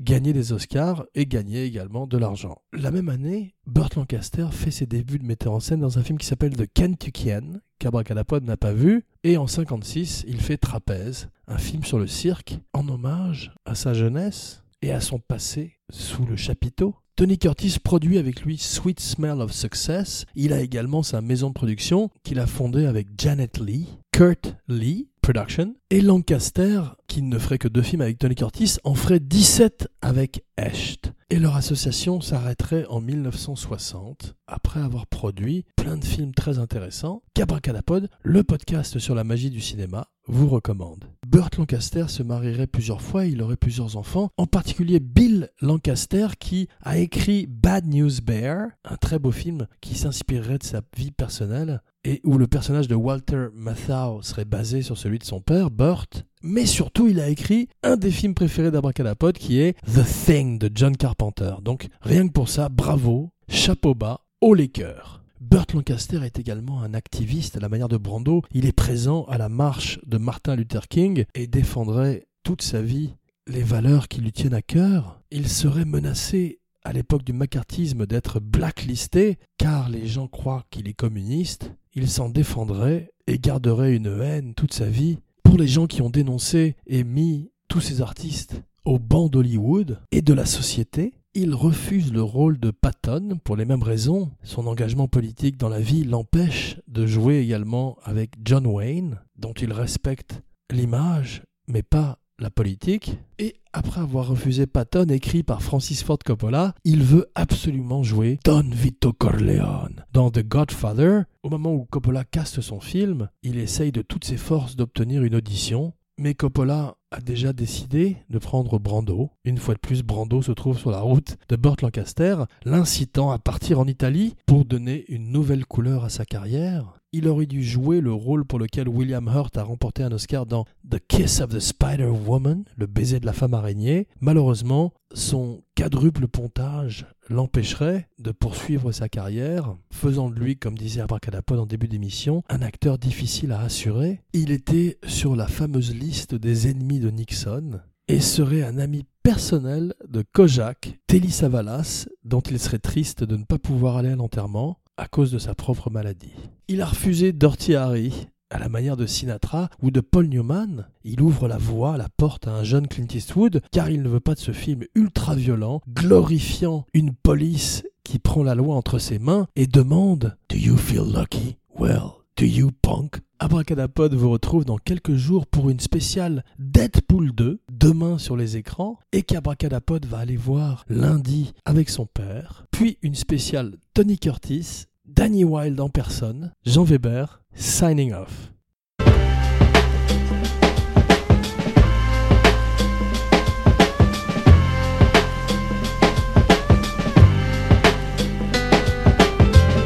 gagner 0.00 0.32
des 0.32 0.52
Oscars 0.52 1.04
et 1.14 1.26
gagner 1.26 1.64
également 1.64 2.06
de 2.06 2.18
l'argent. 2.18 2.58
La 2.72 2.90
même 2.90 3.08
année, 3.08 3.54
Burt 3.66 3.94
Lancaster 3.96 4.46
fait 4.50 4.70
ses 4.70 4.86
débuts 4.86 5.18
de 5.18 5.24
metteur 5.24 5.52
en 5.52 5.60
scène 5.60 5.80
dans 5.80 5.98
un 5.98 6.02
film 6.02 6.18
qui 6.18 6.26
s'appelle 6.26 6.56
The 6.56 6.66
Kentuckian, 6.72 7.60
qu'Abracadapod 7.78 8.44
n'a 8.44 8.56
pas 8.56 8.72
vu, 8.72 9.04
et 9.24 9.36
en 9.36 9.46
56, 9.46 10.24
il 10.26 10.40
fait 10.40 10.56
Trapèze, 10.56 11.28
un 11.46 11.58
film 11.58 11.84
sur 11.84 11.98
le 11.98 12.06
cirque 12.06 12.58
en 12.72 12.88
hommage 12.88 13.52
à 13.64 13.74
sa 13.74 13.94
jeunesse 13.94 14.62
et 14.80 14.92
à 14.92 15.00
son 15.00 15.18
passé 15.18 15.78
sous 15.90 16.24
le 16.24 16.36
chapiteau. 16.36 16.94
Tony 17.14 17.38
Curtis 17.38 17.76
produit 17.78 18.18
avec 18.18 18.42
lui 18.42 18.56
Sweet 18.56 18.98
Smell 18.98 19.42
of 19.42 19.52
Success. 19.52 20.24
Il 20.34 20.52
a 20.52 20.62
également 20.62 21.02
sa 21.02 21.20
maison 21.20 21.48
de 21.48 21.54
production 21.54 22.08
qu'il 22.22 22.40
a 22.40 22.46
fondée 22.46 22.86
avec 22.86 23.08
Janet 23.18 23.58
Lee, 23.58 23.86
Kurt 24.12 24.56
Lee 24.66 25.08
Production, 25.22 25.76
et 25.90 26.00
Lancaster, 26.00 26.82
qui 27.06 27.22
ne 27.22 27.38
ferait 27.38 27.58
que 27.58 27.68
deux 27.68 27.80
films 27.80 28.02
avec 28.02 28.18
Tony 28.18 28.34
Curtis, 28.34 28.78
en 28.82 28.96
ferait 28.96 29.20
17 29.20 29.86
avec 30.02 30.44
Hecht. 30.56 31.12
Et 31.30 31.38
leur 31.38 31.54
association 31.54 32.20
s'arrêterait 32.20 32.86
en 32.86 33.00
1960, 33.00 34.34
après 34.48 34.80
avoir 34.80 35.06
produit 35.06 35.64
plein 35.76 35.96
de 35.96 36.04
films 36.04 36.34
très 36.34 36.58
intéressants 36.58 37.22
qu'Abracadapod, 37.34 38.10
le 38.24 38.42
podcast 38.42 38.98
sur 38.98 39.14
la 39.14 39.22
magie 39.22 39.50
du 39.50 39.60
cinéma, 39.60 40.08
vous 40.26 40.48
recommande. 40.48 41.04
Burt 41.32 41.56
Lancaster 41.56 42.08
se 42.08 42.22
marierait 42.22 42.66
plusieurs 42.66 43.00
fois, 43.00 43.24
il 43.24 43.40
aurait 43.40 43.56
plusieurs 43.56 43.96
enfants, 43.96 44.28
en 44.36 44.46
particulier 44.46 45.00
Bill 45.00 45.48
Lancaster 45.62 46.26
qui 46.38 46.68
a 46.82 46.98
écrit 46.98 47.46
Bad 47.46 47.86
News 47.86 48.20
Bear, 48.22 48.66
un 48.84 48.96
très 48.96 49.18
beau 49.18 49.30
film 49.30 49.66
qui 49.80 49.94
s'inspirerait 49.94 50.58
de 50.58 50.64
sa 50.64 50.82
vie 50.94 51.10
personnelle 51.10 51.80
et 52.04 52.20
où 52.24 52.36
le 52.36 52.48
personnage 52.48 52.86
de 52.86 52.94
Walter 52.94 53.46
Matthau 53.54 54.20
serait 54.20 54.44
basé 54.44 54.82
sur 54.82 54.98
celui 54.98 55.18
de 55.18 55.24
son 55.24 55.40
père, 55.40 55.70
Burt. 55.70 56.26
Mais 56.42 56.66
surtout, 56.66 57.08
il 57.08 57.18
a 57.18 57.30
écrit 57.30 57.70
un 57.82 57.96
des 57.96 58.10
films 58.10 58.34
préférés 58.34 58.70
d'Abracadapod 58.70 59.38
qui 59.38 59.58
est 59.58 59.74
The 59.86 60.04
Thing 60.04 60.58
de 60.58 60.70
John 60.74 60.94
Carpenter. 60.94 61.54
Donc 61.62 61.88
rien 62.02 62.28
que 62.28 62.32
pour 62.32 62.50
ça, 62.50 62.68
bravo, 62.68 63.30
chapeau 63.48 63.94
bas, 63.94 64.20
haut 64.42 64.52
les 64.52 64.68
cœurs. 64.68 65.21
Burt 65.42 65.72
Lancaster 65.74 66.20
est 66.22 66.38
également 66.38 66.82
un 66.82 66.94
activiste 66.94 67.56
à 67.56 67.60
la 67.60 67.68
manière 67.68 67.88
de 67.88 67.96
Brando. 67.96 68.42
Il 68.52 68.64
est 68.64 68.72
présent 68.72 69.24
à 69.24 69.38
la 69.38 69.48
marche 69.48 69.98
de 70.06 70.16
Martin 70.16 70.54
Luther 70.54 70.86
King 70.86 71.24
et 71.34 71.48
défendrait 71.48 72.28
toute 72.44 72.62
sa 72.62 72.80
vie 72.80 73.16
les 73.48 73.64
valeurs 73.64 74.06
qui 74.06 74.20
lui 74.20 74.30
tiennent 74.30 74.54
à 74.54 74.62
cœur. 74.62 75.20
Il 75.32 75.48
serait 75.48 75.84
menacé 75.84 76.60
à 76.84 76.92
l'époque 76.92 77.24
du 77.24 77.32
macartisme 77.32 78.06
d'être 78.06 78.38
blacklisté 78.38 79.38
car 79.58 79.88
les 79.88 80.06
gens 80.06 80.28
croient 80.28 80.64
qu'il 80.70 80.86
est 80.86 80.94
communiste. 80.94 81.72
Il 81.92 82.08
s'en 82.08 82.28
défendrait 82.28 83.10
et 83.26 83.40
garderait 83.40 83.96
une 83.96 84.20
haine 84.22 84.54
toute 84.54 84.72
sa 84.72 84.86
vie 84.86 85.18
pour 85.42 85.58
les 85.58 85.66
gens 85.66 85.88
qui 85.88 86.02
ont 86.02 86.10
dénoncé 86.10 86.76
et 86.86 87.02
mis 87.02 87.50
tous 87.66 87.80
ces 87.80 88.00
artistes 88.00 88.62
au 88.84 89.00
banc 89.00 89.26
d'Hollywood 89.26 89.98
et 90.12 90.22
de 90.22 90.34
la 90.34 90.46
société 90.46 91.14
il 91.34 91.54
refuse 91.54 92.12
le 92.12 92.22
rôle 92.22 92.58
de 92.58 92.70
Patton 92.70 93.38
pour 93.42 93.56
les 93.56 93.64
mêmes 93.64 93.82
raisons. 93.82 94.30
Son 94.42 94.66
engagement 94.66 95.08
politique 95.08 95.56
dans 95.56 95.68
la 95.68 95.80
vie 95.80 96.04
l'empêche 96.04 96.78
de 96.88 97.06
jouer 97.06 97.38
également 97.38 97.96
avec 98.02 98.32
John 98.44 98.66
Wayne, 98.66 99.18
dont 99.36 99.54
il 99.54 99.72
respecte 99.72 100.42
l'image, 100.70 101.42
mais 101.68 101.82
pas 101.82 102.18
la 102.38 102.50
politique. 102.50 103.16
Et 103.38 103.54
après 103.72 104.00
avoir 104.00 104.28
refusé 104.28 104.66
Patton, 104.66 105.06
écrit 105.08 105.42
par 105.42 105.62
Francis 105.62 106.02
Ford 106.02 106.18
Coppola, 106.24 106.74
il 106.84 107.02
veut 107.02 107.26
absolument 107.34 108.02
jouer 108.02 108.38
Don 108.44 108.68
Vito 108.70 109.12
Corleone. 109.12 110.04
Dans 110.12 110.30
The 110.30 110.46
Godfather, 110.46 111.22
au 111.42 111.48
moment 111.48 111.72
où 111.72 111.86
Coppola 111.86 112.24
caste 112.24 112.60
son 112.60 112.80
film, 112.80 113.28
il 113.42 113.58
essaye 113.58 113.92
de 113.92 114.02
toutes 114.02 114.24
ses 114.24 114.36
forces 114.36 114.76
d'obtenir 114.76 115.22
une 115.22 115.36
audition, 115.36 115.94
mais 116.22 116.34
Coppola 116.34 116.94
a 117.10 117.20
déjà 117.20 117.52
décidé 117.52 118.16
de 118.30 118.38
prendre 118.38 118.78
Brando. 118.78 119.30
Une 119.44 119.58
fois 119.58 119.74
de 119.74 119.80
plus, 119.80 120.04
Brando 120.04 120.40
se 120.40 120.52
trouve 120.52 120.78
sur 120.78 120.92
la 120.92 121.00
route 121.00 121.36
de 121.48 121.56
Burt 121.56 121.82
Lancaster, 121.82 122.36
l'incitant 122.64 123.32
à 123.32 123.40
partir 123.40 123.80
en 123.80 123.88
Italie 123.88 124.36
pour 124.46 124.64
donner 124.64 125.04
une 125.08 125.32
nouvelle 125.32 125.66
couleur 125.66 126.04
à 126.04 126.10
sa 126.10 126.24
carrière. 126.24 127.01
Il 127.14 127.28
aurait 127.28 127.44
dû 127.44 127.62
jouer 127.62 128.00
le 128.00 128.10
rôle 128.10 128.46
pour 128.46 128.58
lequel 128.58 128.88
William 128.88 129.28
Hurt 129.28 129.58
a 129.58 129.64
remporté 129.64 130.02
un 130.02 130.12
Oscar 130.12 130.46
dans 130.46 130.64
The 130.90 130.98
Kiss 131.06 131.42
of 131.42 131.50
the 131.50 131.58
Spider 131.58 132.06
Woman, 132.06 132.64
le 132.78 132.86
baiser 132.86 133.20
de 133.20 133.26
la 133.26 133.34
femme 133.34 133.52
araignée. 133.52 134.08
Malheureusement, 134.22 134.94
son 135.12 135.62
quadruple 135.76 136.26
pontage 136.26 137.04
l'empêcherait 137.28 138.08
de 138.18 138.32
poursuivre 138.32 138.92
sa 138.92 139.10
carrière, 139.10 139.76
faisant 139.92 140.30
de 140.30 140.40
lui, 140.40 140.56
comme 140.56 140.78
disait 140.78 141.02
Abracadapod 141.02 141.58
en 141.58 141.66
début 141.66 141.86
d'émission, 141.86 142.44
un 142.48 142.62
acteur 142.62 142.96
difficile 142.96 143.52
à 143.52 143.60
assurer. 143.60 144.22
Il 144.32 144.50
était 144.50 144.96
sur 145.06 145.36
la 145.36 145.48
fameuse 145.48 145.94
liste 145.94 146.34
des 146.34 146.68
ennemis 146.68 147.00
de 147.00 147.10
Nixon 147.10 147.80
et 148.08 148.20
serait 148.20 148.62
un 148.62 148.78
ami 148.78 149.04
personnel 149.22 149.94
de 150.08 150.24
Kojak, 150.32 150.98
Telly 151.06 151.30
Savalas, 151.30 152.08
dont 152.24 152.40
il 152.40 152.58
serait 152.58 152.78
triste 152.78 153.22
de 153.22 153.36
ne 153.36 153.44
pas 153.44 153.58
pouvoir 153.58 153.98
aller 153.98 154.10
à 154.10 154.16
l'enterrement 154.16 154.78
à 154.96 155.08
cause 155.08 155.32
de 155.32 155.38
sa 155.38 155.54
propre 155.54 155.90
maladie. 155.90 156.32
Il 156.68 156.80
a 156.80 156.86
refusé 156.86 157.32
Dirty 157.32 157.74
Harry, 157.74 158.28
à 158.52 158.58
la 158.58 158.68
manière 158.68 158.98
de 158.98 159.06
Sinatra 159.06 159.70
ou 159.80 159.90
de 159.90 160.00
Paul 160.00 160.26
Newman, 160.26 160.86
il 161.04 161.22
ouvre 161.22 161.48
la 161.48 161.56
voie, 161.56 161.96
la 161.96 162.08
porte 162.16 162.46
à 162.46 162.52
un 162.52 162.64
jeune 162.64 162.86
Clint 162.86 163.06
Eastwood, 163.14 163.62
car 163.70 163.88
il 163.88 164.02
ne 164.02 164.08
veut 164.08 164.20
pas 164.20 164.34
de 164.34 164.40
ce 164.40 164.52
film 164.52 164.84
ultra 164.94 165.34
violent, 165.34 165.80
glorifiant 165.88 166.84
une 166.92 167.14
police 167.14 167.82
qui 168.04 168.18
prend 168.18 168.42
la 168.42 168.54
loi 168.54 168.74
entre 168.74 168.98
ses 168.98 169.18
mains 169.18 169.46
et 169.56 169.66
demande 169.66 170.36
Do 170.50 170.56
you 170.56 170.76
feel 170.76 171.04
lucky? 171.04 171.56
Well, 171.78 172.12
do 172.36 172.44
you 172.44 172.70
punk? 172.82 173.20
Abracadapod 173.38 174.14
vous 174.14 174.30
retrouve 174.30 174.64
dans 174.66 174.78
quelques 174.78 175.14
jours 175.14 175.46
pour 175.46 175.70
une 175.70 175.80
spéciale 175.80 176.44
Deadpool 176.58 177.32
2, 177.32 177.60
demain 177.82 178.16
sur 178.16 178.36
les 178.36 178.56
écrans, 178.56 178.96
et 179.10 179.22
qu'Abracadapod 179.22 180.06
va 180.06 180.18
aller 180.18 180.36
voir 180.36 180.84
lundi 180.88 181.52
avec 181.64 181.90
son 181.90 182.06
père, 182.06 182.64
puis 182.70 182.96
une 183.02 183.16
spéciale 183.16 183.76
Tony 183.92 184.20
Curtis, 184.20 184.84
Danny 185.04 185.42
Wilde 185.42 185.80
en 185.80 185.88
personne, 185.88 186.52
Jean 186.64 186.84
Weber, 186.84 187.42
signing 187.56 188.12
off. 188.12 188.52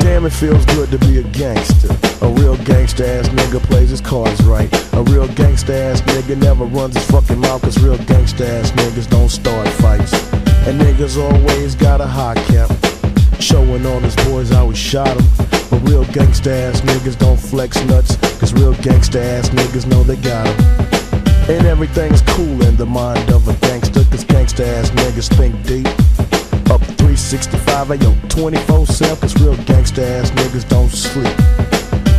Damn, 0.00 0.26
it 0.26 0.32
feels 0.32 0.66
good 0.66 0.90
to 0.90 0.98
be 1.06 1.18
a 1.18 1.22
gangster. 1.32 1.88
A 2.20 2.28
real 2.28 2.56
gangster 2.64 3.04
ass 3.04 3.28
nigga 3.30 3.59
plays 3.62 3.88
his 3.88 4.02
cards 4.02 4.42
right. 4.42 4.70
Real 5.26 5.34
gangster 5.34 5.72
ass 5.72 6.00
nigga 6.02 6.36
never 6.40 6.64
runs 6.66 6.94
his 6.94 7.04
fucking 7.10 7.40
mouth, 7.40 7.60
cause 7.60 7.82
real 7.82 7.96
gangsta 7.96 8.46
ass 8.46 8.70
niggas 8.70 9.10
don't 9.10 9.28
start 9.28 9.66
fights. 9.66 10.12
And 10.68 10.80
niggas 10.80 11.18
always 11.20 11.74
got 11.74 12.00
a 12.00 12.06
hot 12.06 12.36
cap. 12.46 12.70
Showing 13.40 13.84
all 13.86 13.98
his 13.98 14.14
boys 14.26 14.50
how 14.50 14.68
he 14.68 14.76
shot 14.76 15.08
him. 15.08 15.26
But 15.68 15.82
real 15.90 16.04
gangsta 16.04 16.52
ass 16.52 16.80
niggas 16.82 17.18
don't 17.18 17.40
flex 17.40 17.82
nuts. 17.86 18.14
Cause 18.38 18.52
real 18.52 18.74
gangsta 18.74 19.16
ass 19.16 19.48
niggas 19.48 19.88
know 19.88 20.04
they 20.04 20.14
got 20.14 20.46
him. 20.46 21.50
And 21.50 21.66
everything's 21.66 22.22
cool 22.22 22.62
in 22.62 22.76
the 22.76 22.86
mind 22.86 23.28
of 23.30 23.48
a 23.48 23.54
gangster. 23.66 24.04
Cause 24.04 24.24
gangsta 24.24 24.64
ass 24.64 24.90
niggas 24.90 25.28
think 25.36 25.60
deep. 25.66 25.88
Up 26.70 26.82
365, 27.02 27.88
ayo, 27.88 28.28
24 28.28 28.86
7. 28.86 29.16
Cause 29.16 29.34
real 29.42 29.56
gangsta 29.66 30.04
ass 30.04 30.30
niggas 30.30 30.68
don't 30.68 30.90
sleep. 30.90 31.65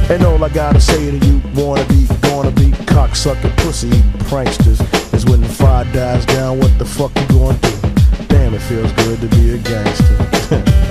And 0.10 0.24
all 0.24 0.42
I 0.42 0.48
gotta 0.48 0.80
say 0.80 1.12
to 1.12 1.26
you, 1.28 1.42
wanna 1.54 1.86
be, 1.88 2.08
gonna 2.22 2.52
be, 2.52 2.72
cocksucking, 2.88 3.56
pussy 3.58 3.90
pranksters, 4.30 4.80
is 5.14 5.26
when 5.26 5.42
the 5.42 5.50
fire 5.50 5.84
dies 5.92 6.26
down, 6.26 6.60
what 6.60 6.78
the 6.80 6.86
fuck 6.86 7.12
you 7.20 7.28
gonna 7.28 7.58
do? 7.58 8.26
Damn, 8.28 8.54
it 8.54 8.62
feels 8.62 8.92
good 8.94 9.20
to 9.20 9.28
be 9.28 9.56
a 9.56 9.58
gangster, 9.58 10.16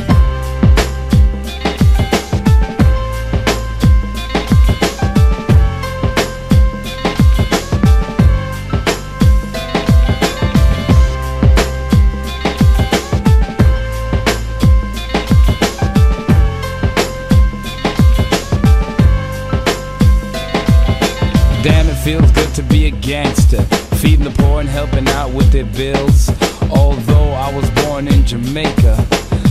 with 25.36 25.52
their 25.52 25.64
bills. 25.64 26.30
Although 26.70 27.30
I 27.32 27.54
was 27.54 27.68
born 27.82 28.08
in 28.08 28.24
Jamaica, 28.24 29.06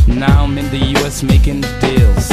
now 0.08 0.44
I'm 0.44 0.58
in 0.58 0.70
the 0.72 0.84
US 0.98 1.22
making 1.22 1.62
deals. 1.80 2.28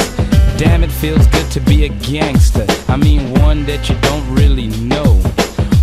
Damn, 0.57 0.83
it 0.83 0.91
feels 0.91 1.27
good 1.27 1.49
to 1.51 1.59
be 1.59 1.85
a 1.85 1.89
gangster. 1.89 2.65
I 2.87 2.97
mean, 2.97 3.39
one 3.41 3.65
that 3.65 3.89
you 3.89 3.95
don't 4.01 4.27
really 4.33 4.67
know. 4.81 5.21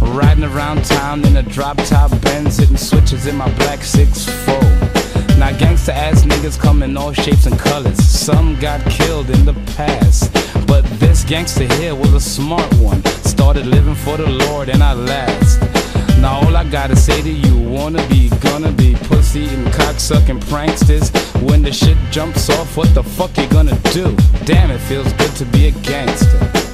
Riding 0.01 0.45
around 0.45 0.85
town 0.85 1.25
in 1.25 1.37
a 1.37 1.43
drop 1.43 1.77
top 1.79 2.11
Benz, 2.23 2.57
hitting 2.57 2.77
switches 2.77 3.27
in 3.27 3.37
my 3.37 3.49
black 3.55 3.81
6'4. 3.81 5.39
Now, 5.39 5.57
gangster 5.57 5.93
ass 5.93 6.23
niggas 6.23 6.59
come 6.59 6.83
in 6.83 6.97
all 6.97 7.13
shapes 7.13 7.47
and 7.47 7.59
colors. 7.59 7.99
Some 7.99 8.59
got 8.59 8.85
killed 8.91 9.31
in 9.31 9.45
the 9.45 9.55
past. 9.77 10.33
But 10.67 10.85
this 10.99 11.25
gangster 11.25 11.67
here 11.75 11.95
was 11.95 12.13
a 12.15 12.21
smart 12.21 12.73
one. 12.75 13.05
Started 13.25 13.67
living 13.67 13.95
for 13.95 14.17
the 14.17 14.29
Lord 14.29 14.69
and 14.69 14.83
I 14.83 14.93
last. 14.93 15.80
Now 16.21 16.41
all 16.41 16.55
I 16.55 16.65
gotta 16.65 16.97
say 16.97 17.23
to 17.23 17.31
you, 17.31 17.59
wanna 17.59 18.07
be, 18.09 18.29
gonna 18.41 18.73
be 18.73 18.95
pussy 18.95 19.47
and 19.47 19.67
cocksucking 19.69 20.41
pranksters. 20.45 21.11
When 21.49 21.63
the 21.63 21.73
shit 21.73 21.97
jumps 22.11 22.51
off, 22.51 22.77
what 22.77 22.95
the 22.95 23.03
fuck 23.03 23.37
you 23.39 23.47
gonna 23.49 23.79
do? 23.93 24.15
Damn, 24.45 24.71
it 24.71 24.81
feels 24.81 25.11
good 25.15 25.35
to 25.37 25.47
be 25.47 25.69
a 25.69 25.71
gangster. 25.71 26.70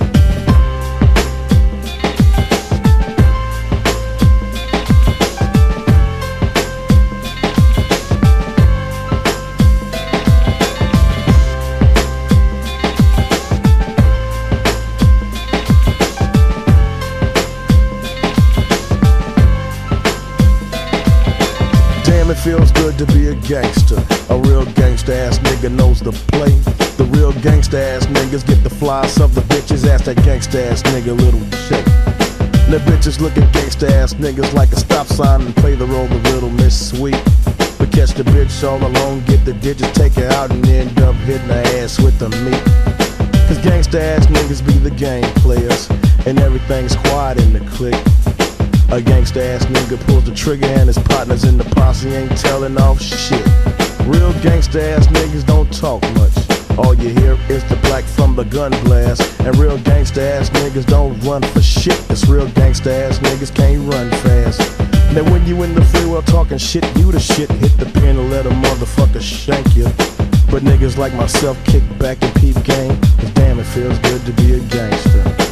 Feels 22.46 22.70
good 22.70 22.96
to 22.96 23.04
be 23.06 23.26
a 23.26 23.34
gangster. 23.50 24.00
A 24.30 24.38
real 24.38 24.64
gangster 24.74 25.12
ass 25.12 25.40
nigga 25.40 25.68
knows 25.68 25.98
the 25.98 26.12
play. 26.30 26.54
The 26.96 27.04
real 27.10 27.32
gangster 27.42 27.76
ass 27.76 28.06
niggas 28.06 28.46
get 28.46 28.62
the 28.62 28.70
flies 28.70 29.18
of 29.18 29.34
the 29.34 29.40
bitches. 29.52 29.84
Ask 29.84 30.04
that 30.04 30.14
gangster 30.22 30.60
ass 30.60 30.80
nigga 30.84 31.18
little 31.18 31.42
shake. 31.66 31.84
The 32.70 32.78
bitches 32.86 33.20
look 33.20 33.36
at 33.36 33.52
gangsta 33.52 33.90
ass 33.90 34.14
niggas 34.14 34.54
like 34.54 34.70
a 34.70 34.76
stop 34.76 35.08
sign 35.08 35.40
and 35.40 35.56
play 35.56 35.74
the 35.74 35.86
role 35.86 36.06
of 36.06 36.22
little 36.30 36.50
Miss 36.50 36.90
Sweet. 36.90 37.20
But 37.78 37.90
catch 37.90 38.14
the 38.14 38.22
bitch 38.22 38.62
all 38.62 38.78
alone, 38.78 39.24
get 39.24 39.44
the 39.44 39.54
digits, 39.54 39.90
take 39.98 40.12
her 40.12 40.28
out, 40.28 40.52
and 40.52 40.64
end 40.68 41.00
up 41.00 41.16
hitting 41.26 41.48
her 41.48 41.64
ass 41.82 41.98
with 41.98 42.16
the 42.20 42.28
meat. 42.46 42.62
Cause 43.48 43.58
gangsta 43.58 43.98
ass 43.98 44.26
niggas 44.26 44.64
be 44.64 44.78
the 44.78 44.92
game 44.92 45.26
players, 45.42 45.90
and 46.26 46.38
everything's 46.38 46.94
quiet 46.94 47.38
in 47.38 47.54
the 47.54 47.64
clique. 47.74 48.15
A 48.88 49.00
gangsta 49.00 49.42
ass 49.42 49.64
nigga 49.66 49.98
pulls 50.06 50.24
the 50.24 50.34
trigger 50.34 50.66
and 50.66 50.86
his 50.86 50.98
partners 50.98 51.42
in 51.42 51.58
the 51.58 51.64
posse 51.64 52.08
ain't 52.08 52.38
telling 52.38 52.78
off 52.78 53.00
shit. 53.00 53.44
Real 54.06 54.32
gangsta 54.44 54.80
ass 54.80 55.08
niggas 55.08 55.44
don't 55.44 55.70
talk 55.72 56.00
much. 56.14 56.78
All 56.78 56.94
you 56.94 57.08
hear 57.08 57.36
is 57.48 57.64
the 57.64 57.74
black 57.82 58.04
from 58.04 58.36
the 58.36 58.44
gun 58.44 58.70
blast. 58.84 59.40
And 59.40 59.56
real 59.58 59.76
gangsta 59.78 60.18
ass 60.18 60.50
niggas 60.50 60.86
don't 60.86 61.18
run 61.24 61.42
for 61.42 61.60
shit. 61.60 61.98
Cause 62.06 62.28
real 62.28 62.46
gangsta 62.48 62.92
ass 62.92 63.18
niggas 63.18 63.52
can't 63.52 63.92
run 63.92 64.08
fast. 64.22 64.60
Now 65.12 65.24
when 65.32 65.44
you 65.46 65.62
in 65.64 65.74
the 65.74 65.84
free 65.84 66.06
world 66.06 66.28
talking 66.28 66.58
shit, 66.58 66.84
you 66.96 67.10
the 67.10 67.18
shit. 67.18 67.50
Hit 67.50 67.76
the 67.78 67.86
pin 67.86 68.16
and 68.16 68.30
let 68.30 68.46
a 68.46 68.50
motherfucker 68.50 69.20
shank 69.20 69.74
you. 69.74 69.84
But 70.48 70.62
niggas 70.62 70.96
like 70.96 71.12
myself 71.14 71.58
kick 71.64 71.82
back 71.98 72.22
and 72.22 72.32
peep 72.36 72.62
game. 72.62 72.96
Cause 73.18 73.30
damn, 73.32 73.58
it 73.58 73.64
feels 73.64 73.98
good 73.98 74.24
to 74.26 74.32
be 74.32 74.54
a 74.54 74.60
gangster. 74.68 75.45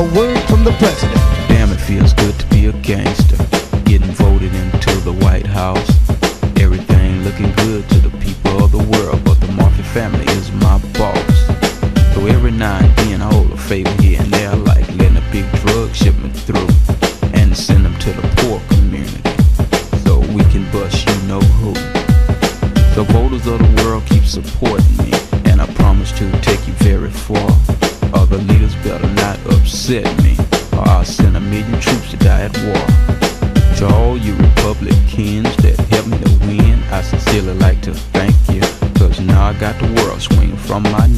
A 0.00 0.14
word 0.14 0.40
from 0.48 0.64
the 0.64 0.72
president. 0.78 1.20
Damn, 1.46 1.70
it 1.72 1.76
feels 1.76 2.14
good 2.14 2.38
to 2.38 2.46
be 2.46 2.66
a 2.66 2.72
gangster. 2.80 3.36
Getting 3.84 4.12
voted 4.12 4.54
into 4.54 4.92
the 5.00 5.12
White 5.12 5.44
House. 5.44 5.90
Everything 6.58 7.22
looking 7.22 7.52
good 7.56 7.86
to 7.90 7.98
the 7.98 8.10
people 8.16 8.64
of 8.64 8.72
the 8.72 8.78
world, 8.78 9.22
but 9.24 9.38
the 9.40 9.52
Murphy 9.52 9.82
family 9.82 10.24
is 10.32 10.50
my 10.52 10.78
boss. 10.96 11.36
So 12.14 12.24
every 12.24 12.50
now 12.50 12.78
and 12.78 12.96
then 12.96 13.20
I 13.20 13.30
hold 13.30 13.50
a 13.52 13.58
favor 13.58 13.90
here 14.00 14.22
and 14.22 14.32
there, 14.32 14.56
like 14.56 14.88
letting 14.96 15.18
a 15.18 15.26
big 15.32 15.44
drug 15.60 15.94
shipment 15.94 16.34
through 16.34 16.68
and 17.34 17.54
send 17.54 17.84
them 17.84 17.96
to 17.98 18.10
the 18.12 18.26
poor 18.40 18.58
community. 18.72 19.20
So 20.04 20.20
we 20.32 20.44
can 20.48 20.64
bust 20.72 21.06
you 21.06 21.28
know 21.28 21.40
who. 21.60 21.74
The 22.96 23.04
voters 23.12 23.46
of 23.46 23.58
the 23.58 23.82
world 23.82 24.06
keep 24.06 24.24
supporting 24.24 24.96
me, 24.96 25.12
upset 29.90 30.22
me, 30.22 30.36
or 30.72 30.88
I'll 30.88 31.04
send 31.04 31.36
a 31.36 31.40
million 31.40 31.80
troops 31.80 32.10
to 32.12 32.16
die 32.18 32.42
at 32.42 32.56
war. 32.58 33.76
To 33.78 33.94
all 33.94 34.16
you 34.16 34.34
Republicans 34.36 35.56
that 35.56 35.76
helped 35.90 36.08
me 36.08 36.18
to 36.18 36.46
win, 36.46 36.80
I 36.92 37.02
sincerely 37.02 37.54
like 37.54 37.80
to 37.82 37.94
thank 37.94 38.36
you. 38.48 38.60
Cause 38.94 39.20
now 39.20 39.48
I 39.48 39.52
got 39.54 39.80
the 39.80 39.92
world 40.00 40.20
swinging 40.22 40.56
from 40.56 40.84
my 40.84 41.08